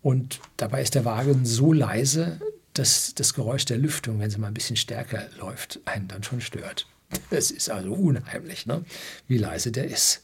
und 0.02 0.40
dabei 0.58 0.82
ist 0.82 0.96
der 0.96 1.06
Wagen 1.06 1.46
so 1.46 1.74
leise, 1.74 2.40
dass 2.74 3.16
das 3.16 3.34
Geräusch 3.34 3.66
der 3.66 3.78
Lüftung, 3.78 4.20
wenn 4.20 4.30
sie 4.30 4.38
mal 4.38 4.48
ein 4.48 4.54
bisschen 4.54 4.76
stärker 4.76 5.28
läuft, 5.40 5.80
einen 5.86 6.08
dann 6.08 6.24
schon 6.24 6.42
stört. 6.42 6.86
Es 7.30 7.52
ist 7.52 7.70
also 7.70 7.94
unheimlich, 7.94 8.66
ne? 8.66 8.84
wie 9.28 9.38
leise 9.38 9.72
der 9.72 9.86
ist. 9.86 10.22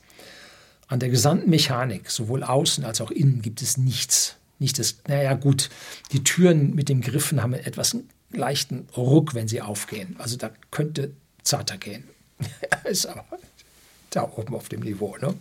An 0.88 1.00
der 1.00 1.10
gesamten 1.10 1.50
Mechanik, 1.50 2.10
sowohl 2.10 2.44
außen 2.44 2.84
als 2.84 3.02
auch 3.02 3.12
innen, 3.12 3.42
gibt 3.42 3.62
es 3.62 3.78
nichts. 3.78 4.36
Nicht 4.60 4.80
das, 4.80 4.98
naja, 5.08 5.34
gut, 5.34 5.70
die 6.12 6.24
Türen 6.24 6.76
mit 6.76 6.90
den 6.90 7.02
Griffen 7.02 7.42
haben 7.42 7.54
etwas 7.54 7.94
einen 7.94 8.10
leichten 8.32 8.88
Ruck, 8.96 9.34
wenn 9.34 9.48
sie 9.48 9.62
aufgehen. 9.62 10.16
Also 10.20 10.38
da 10.38 10.52
könnte 10.72 11.12
zarter 11.44 11.78
gehen. 11.78 12.04
ist 12.84 13.06
aber 13.06 13.26
da 14.10 14.24
oben 14.36 14.56
auf 14.56 14.70
dem 14.70 14.82
Niveau. 14.82 15.18
Ne? 15.18 15.34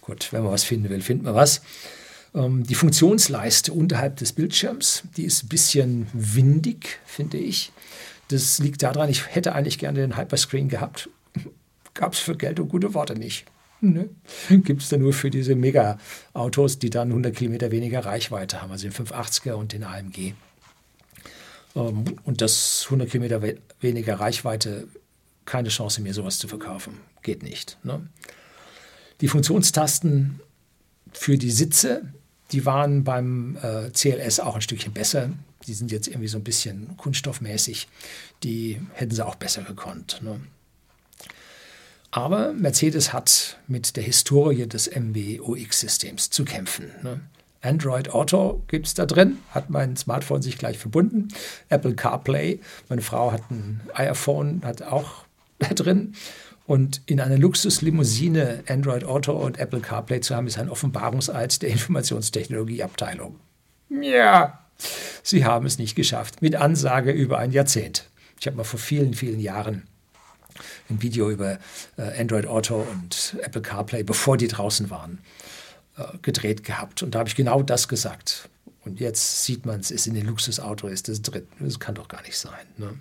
Gut, 0.00 0.32
wenn 0.32 0.42
man 0.42 0.52
was 0.52 0.64
finden 0.64 0.90
will, 0.90 1.00
findet 1.00 1.24
man 1.24 1.34
was. 1.34 1.62
Ähm, 2.34 2.64
die 2.64 2.74
Funktionsleiste 2.74 3.72
unterhalb 3.72 4.16
des 4.16 4.32
Bildschirms, 4.32 5.02
die 5.16 5.24
ist 5.24 5.44
ein 5.44 5.48
bisschen 5.48 6.06
windig, 6.12 6.98
finde 7.06 7.38
ich. 7.38 7.72
Das 8.30 8.60
liegt 8.60 8.82
daran, 8.82 9.10
ich 9.10 9.34
hätte 9.34 9.54
eigentlich 9.54 9.78
gerne 9.78 10.00
den 10.00 10.16
Hyperscreen 10.16 10.68
gehabt. 10.68 11.08
Gab 11.94 12.12
es 12.12 12.20
für 12.20 12.36
Geld 12.36 12.60
und 12.60 12.68
gute 12.68 12.94
Worte 12.94 13.14
nicht. 13.14 13.44
Ne? 13.80 14.08
Gibt 14.48 14.82
es 14.82 14.88
da 14.88 14.98
nur 14.98 15.12
für 15.12 15.30
diese 15.30 15.54
Mega-Autos, 15.56 16.78
die 16.78 16.90
dann 16.90 17.08
100 17.08 17.34
Kilometer 17.34 17.70
weniger 17.70 18.04
Reichweite 18.04 18.62
haben, 18.62 18.70
also 18.70 18.88
den 18.88 18.92
580er 18.92 19.52
und 19.52 19.72
den 19.72 19.84
AMG. 19.84 20.34
Ähm, 21.74 22.04
und 22.24 22.40
das 22.40 22.82
100 22.84 23.10
Kilometer 23.10 23.42
we 23.42 23.58
weniger 23.80 24.20
Reichweite, 24.20 24.86
keine 25.44 25.70
Chance, 25.70 26.02
mir 26.02 26.14
sowas 26.14 26.38
zu 26.38 26.46
verkaufen. 26.46 26.98
Geht 27.22 27.42
nicht. 27.42 27.78
Ne? 27.82 28.06
Die 29.22 29.28
Funktionstasten 29.28 30.40
für 31.12 31.38
die 31.38 31.50
Sitze, 31.50 32.02
die 32.52 32.66
waren 32.66 33.02
beim 33.04 33.56
äh, 33.62 33.90
CLS 33.90 34.40
auch 34.40 34.54
ein 34.54 34.60
Stückchen 34.60 34.92
besser. 34.92 35.30
Die 35.70 35.74
sind 35.74 35.92
jetzt 35.92 36.08
irgendwie 36.08 36.26
so 36.26 36.36
ein 36.36 36.42
bisschen 36.42 36.96
kunststoffmäßig. 36.96 37.86
Die 38.42 38.80
hätten 38.94 39.14
sie 39.14 39.24
auch 39.24 39.36
besser 39.36 39.62
gekonnt. 39.62 40.20
Ne? 40.20 40.40
Aber 42.10 42.52
Mercedes 42.52 43.12
hat 43.12 43.56
mit 43.68 43.94
der 43.94 44.02
Historie 44.02 44.66
des 44.66 44.90
MBUX-Systems 44.92 46.30
zu 46.30 46.44
kämpfen. 46.44 46.90
Ne? 47.04 47.20
Android 47.62 48.08
Auto 48.10 48.64
gibt 48.66 48.88
es 48.88 48.94
da 48.94 49.06
drin, 49.06 49.38
hat 49.50 49.70
mein 49.70 49.96
Smartphone 49.96 50.42
sich 50.42 50.58
gleich 50.58 50.76
verbunden. 50.76 51.28
Apple 51.68 51.94
CarPlay, 51.94 52.58
meine 52.88 53.02
Frau 53.02 53.30
hat 53.30 53.48
ein 53.52 53.80
iPhone, 53.94 54.62
hat 54.64 54.82
auch 54.82 55.24
da 55.60 55.68
drin. 55.68 56.14
Und 56.66 57.00
in 57.06 57.20
einer 57.20 57.38
Luxuslimousine 57.38 58.64
Android 58.66 59.04
Auto 59.04 59.34
und 59.34 59.60
Apple 59.60 59.78
CarPlay 59.78 60.20
zu 60.20 60.34
haben, 60.34 60.48
ist 60.48 60.58
ein 60.58 60.68
Offenbarungseid 60.68 61.62
der 61.62 61.68
Informationstechnologieabteilung. 61.68 63.38
Ja, 63.88 64.59
sie 65.22 65.44
haben 65.44 65.66
es 65.66 65.78
nicht 65.78 65.94
geschafft. 65.94 66.42
Mit 66.42 66.56
Ansage 66.56 67.12
über 67.12 67.38
ein 67.38 67.52
Jahrzehnt. 67.52 68.08
Ich 68.38 68.46
habe 68.46 68.56
mal 68.56 68.64
vor 68.64 68.80
vielen, 68.80 69.14
vielen 69.14 69.40
Jahren 69.40 69.82
ein 70.88 71.02
Video 71.02 71.30
über 71.30 71.58
äh, 71.96 72.20
Android 72.20 72.46
Auto 72.46 72.86
und 72.90 73.36
Apple 73.42 73.62
CarPlay, 73.62 74.02
bevor 74.02 74.36
die 74.36 74.48
draußen 74.48 74.90
waren, 74.90 75.18
äh, 75.96 76.04
gedreht 76.22 76.64
gehabt. 76.64 77.02
Und 77.02 77.14
da 77.14 77.20
habe 77.20 77.28
ich 77.28 77.36
genau 77.36 77.62
das 77.62 77.88
gesagt. 77.88 78.48
Und 78.84 79.00
jetzt 79.00 79.44
sieht 79.44 79.66
man 79.66 79.80
es, 79.80 79.90
ist 79.90 80.06
in 80.06 80.14
dem 80.14 80.26
Luxusauto, 80.26 80.88
ist 80.88 81.08
das 81.08 81.22
drin. 81.22 81.46
Das 81.58 81.80
kann 81.80 81.94
doch 81.94 82.08
gar 82.08 82.22
nicht 82.22 82.38
sein. 82.38 82.66
Ne? 82.76 82.94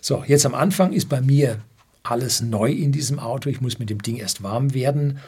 So, 0.00 0.24
jetzt 0.26 0.46
am 0.46 0.54
Anfang 0.54 0.92
ist 0.92 1.08
bei 1.08 1.20
mir 1.20 1.60
alles 2.02 2.40
neu 2.40 2.70
in 2.70 2.92
diesem 2.92 3.18
Auto. 3.18 3.50
Ich 3.50 3.60
muss 3.60 3.78
mit 3.78 3.90
dem 3.90 4.00
Ding 4.00 4.16
erst 4.16 4.42
warm 4.42 4.72
werden. 4.72 5.18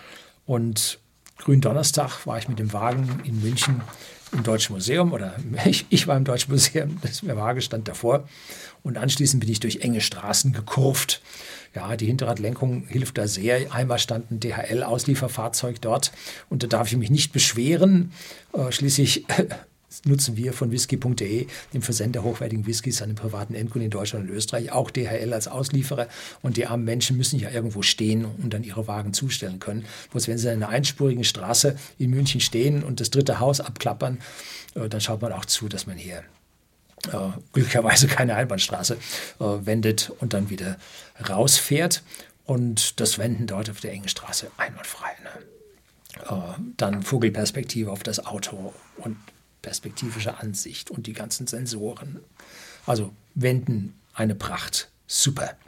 Und 0.47 1.01
Gründonnerstag 1.39 2.27
war 2.27 2.39
ich 2.39 2.49
mit 2.49 2.59
dem 2.59 2.73
Wagen 2.73 3.21
in 3.25 3.41
München 3.43 3.83
im 4.33 4.43
Deutschen 4.43 4.75
Museum 4.75 5.13
oder 5.13 5.37
ich, 5.65 5.87
ich 5.91 6.07
war 6.07 6.17
im 6.17 6.25
Deutschen 6.25 6.53
Museum, 6.53 6.99
das, 7.03 7.21
der 7.21 7.37
Wagen 7.37 7.61
stand 7.61 7.89
davor. 7.89 8.29
Und 8.83 8.97
anschließend 8.97 9.41
bin 9.41 9.51
ich 9.51 9.61
durch 9.61 9.81
enge 9.81 10.01
Straßen 10.01 10.53
gekurvt. 10.53 11.21
Ja, 11.75 11.97
die 11.97 12.07
Hinterradlenkung 12.07 12.87
hilft 12.87 13.19
da 13.19 13.27
sehr. 13.27 13.73
Einmal 13.73 13.99
stand 13.99 14.31
ein 14.31 14.41
DHL-Auslieferfahrzeug 14.41 15.81
dort 15.81 16.13
und 16.49 16.63
da 16.63 16.67
darf 16.67 16.91
ich 16.91 16.97
mich 16.97 17.11
nicht 17.11 17.33
beschweren. 17.33 18.13
Äh, 18.53 18.73
schließlich 18.73 19.27
nutzen 20.05 20.37
wir 20.37 20.53
von 20.53 20.71
whisky.de, 20.71 21.47
dem 21.73 21.83
Versender 21.83 22.23
hochwertigen 22.23 22.67
Whiskys 22.67 23.03
an 23.03 23.15
privaten 23.15 23.55
Endkunden 23.55 23.87
in 23.87 23.91
Deutschland 23.91 24.29
und 24.29 24.37
Österreich, 24.37 24.73
auch 24.73 24.91
DHL 24.91 25.33
als 25.33 25.49
Auslieferer. 25.49 26.09
Und 26.43 26.57
die 26.57 26.67
armen 26.67 26.85
Menschen 26.85 27.17
müssen 27.17 27.39
ja 27.39 27.51
irgendwo 27.51 27.83
stehen 27.83 28.25
und 28.25 28.55
dann 28.55 28.65
ihre 28.65 28.87
Wagen 28.87 29.13
zustellen 29.13 29.59
können. 29.59 29.85
Bloß 30.11 30.29
wenn 30.29 30.39
sie 30.39 30.49
in 30.49 30.63
einer 30.63 30.69
einspurigen 30.69 31.25
Straße 31.25 31.77
in 31.99 32.11
München 32.11 32.41
stehen 32.41 32.83
und 32.83 33.01
das 33.01 33.11
dritte 33.11 33.41
Haus 33.41 33.61
abklappern, 33.61 34.19
äh, 34.75 34.89
dann 34.89 35.01
schaut 35.01 35.23
man 35.23 35.33
auch 35.33 35.45
zu, 35.45 35.69
dass 35.69 35.87
man 35.87 35.97
hier 35.97 36.23
äh, 37.13 37.31
glücklicherweise 37.53 38.07
keine 38.09 38.35
Einbahnstraße 38.35 38.95
äh, 38.95 39.45
wendet 39.45 40.13
und 40.19 40.33
dann 40.33 40.51
wieder 40.51 40.77
rausfährt. 41.29 42.03
Und 42.45 42.99
das 43.01 43.19
Wenden 43.19 43.47
dort 43.47 43.69
auf 43.69 43.81
der 43.81 43.93
engen 43.93 44.09
Straße 44.09 44.51
einwandfrei. 44.57 45.11
Ne? 45.23 45.31
Äh, 46.31 46.61
dann 46.77 47.03
Vogelperspektive 47.03 47.91
auf 47.91 48.03
das 48.03 48.25
Auto 48.25 48.73
und 48.97 49.17
perspektivische 49.69 50.39
Ansicht 50.39 50.91
und 50.91 51.07
die 51.07 51.13
ganzen 51.13 51.47
Sensoren. 51.47 52.21
Also 52.87 53.13
Wenden 53.35 53.93
eine 54.15 54.35
Pracht. 54.35 54.89
Super. 55.07 55.59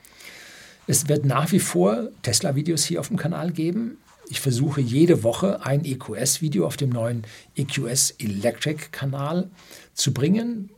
Es 0.87 1.07
wird 1.09 1.27
nach 1.27 1.53
wie 1.53 1.61
vor 1.61 2.09
Tesla-Videos 2.23 2.83
hier 2.85 3.01
auf 3.01 3.09
dem 3.09 3.19
Kanal 3.19 3.53
geben. 3.53 3.99
Ich 4.31 4.41
versuche 4.41 4.81
jede 4.81 5.23
Woche 5.23 5.67
ein 5.67 5.85
EQS-Video 5.85 6.67
auf 6.67 6.79
dem 6.79 6.89
neuen 6.89 7.25
EQS 7.57 8.13
Electric-Kanal 8.13 9.51
zu 9.93 10.15
bringen 10.15 10.71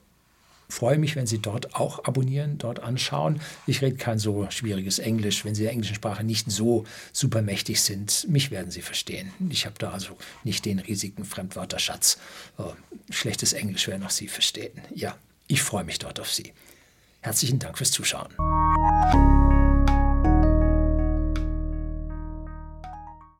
freue 0.72 0.98
mich, 0.98 1.16
wenn 1.16 1.26
Sie 1.26 1.38
dort 1.38 1.74
auch 1.74 2.04
abonnieren, 2.04 2.58
dort 2.58 2.80
anschauen. 2.80 3.40
Ich 3.66 3.82
rede 3.82 3.96
kein 3.96 4.18
so 4.18 4.46
schwieriges 4.50 4.98
Englisch. 4.98 5.44
Wenn 5.44 5.54
Sie 5.54 5.62
der 5.62 5.72
englischen 5.72 5.94
Sprache 5.94 6.24
nicht 6.24 6.50
so 6.50 6.84
super 7.12 7.42
mächtig 7.42 7.80
sind, 7.82 8.26
mich 8.28 8.50
werden 8.50 8.70
Sie 8.70 8.82
verstehen. 8.82 9.32
Ich 9.50 9.66
habe 9.66 9.76
da 9.78 9.90
also 9.90 10.16
nicht 10.44 10.64
den 10.64 10.78
riesigen 10.78 11.24
Fremdwörterschatz. 11.24 12.18
Äh, 12.58 12.62
schlechtes 13.12 13.52
Englisch 13.52 13.86
werden 13.86 14.02
auch 14.04 14.10
Sie 14.10 14.28
verstehen. 14.28 14.80
Ja, 14.94 15.16
ich 15.46 15.62
freue 15.62 15.84
mich 15.84 15.98
dort 15.98 16.18
auf 16.18 16.32
Sie. 16.32 16.52
Herzlichen 17.20 17.58
Dank 17.58 17.78
fürs 17.78 17.90
Zuschauen. 17.90 18.32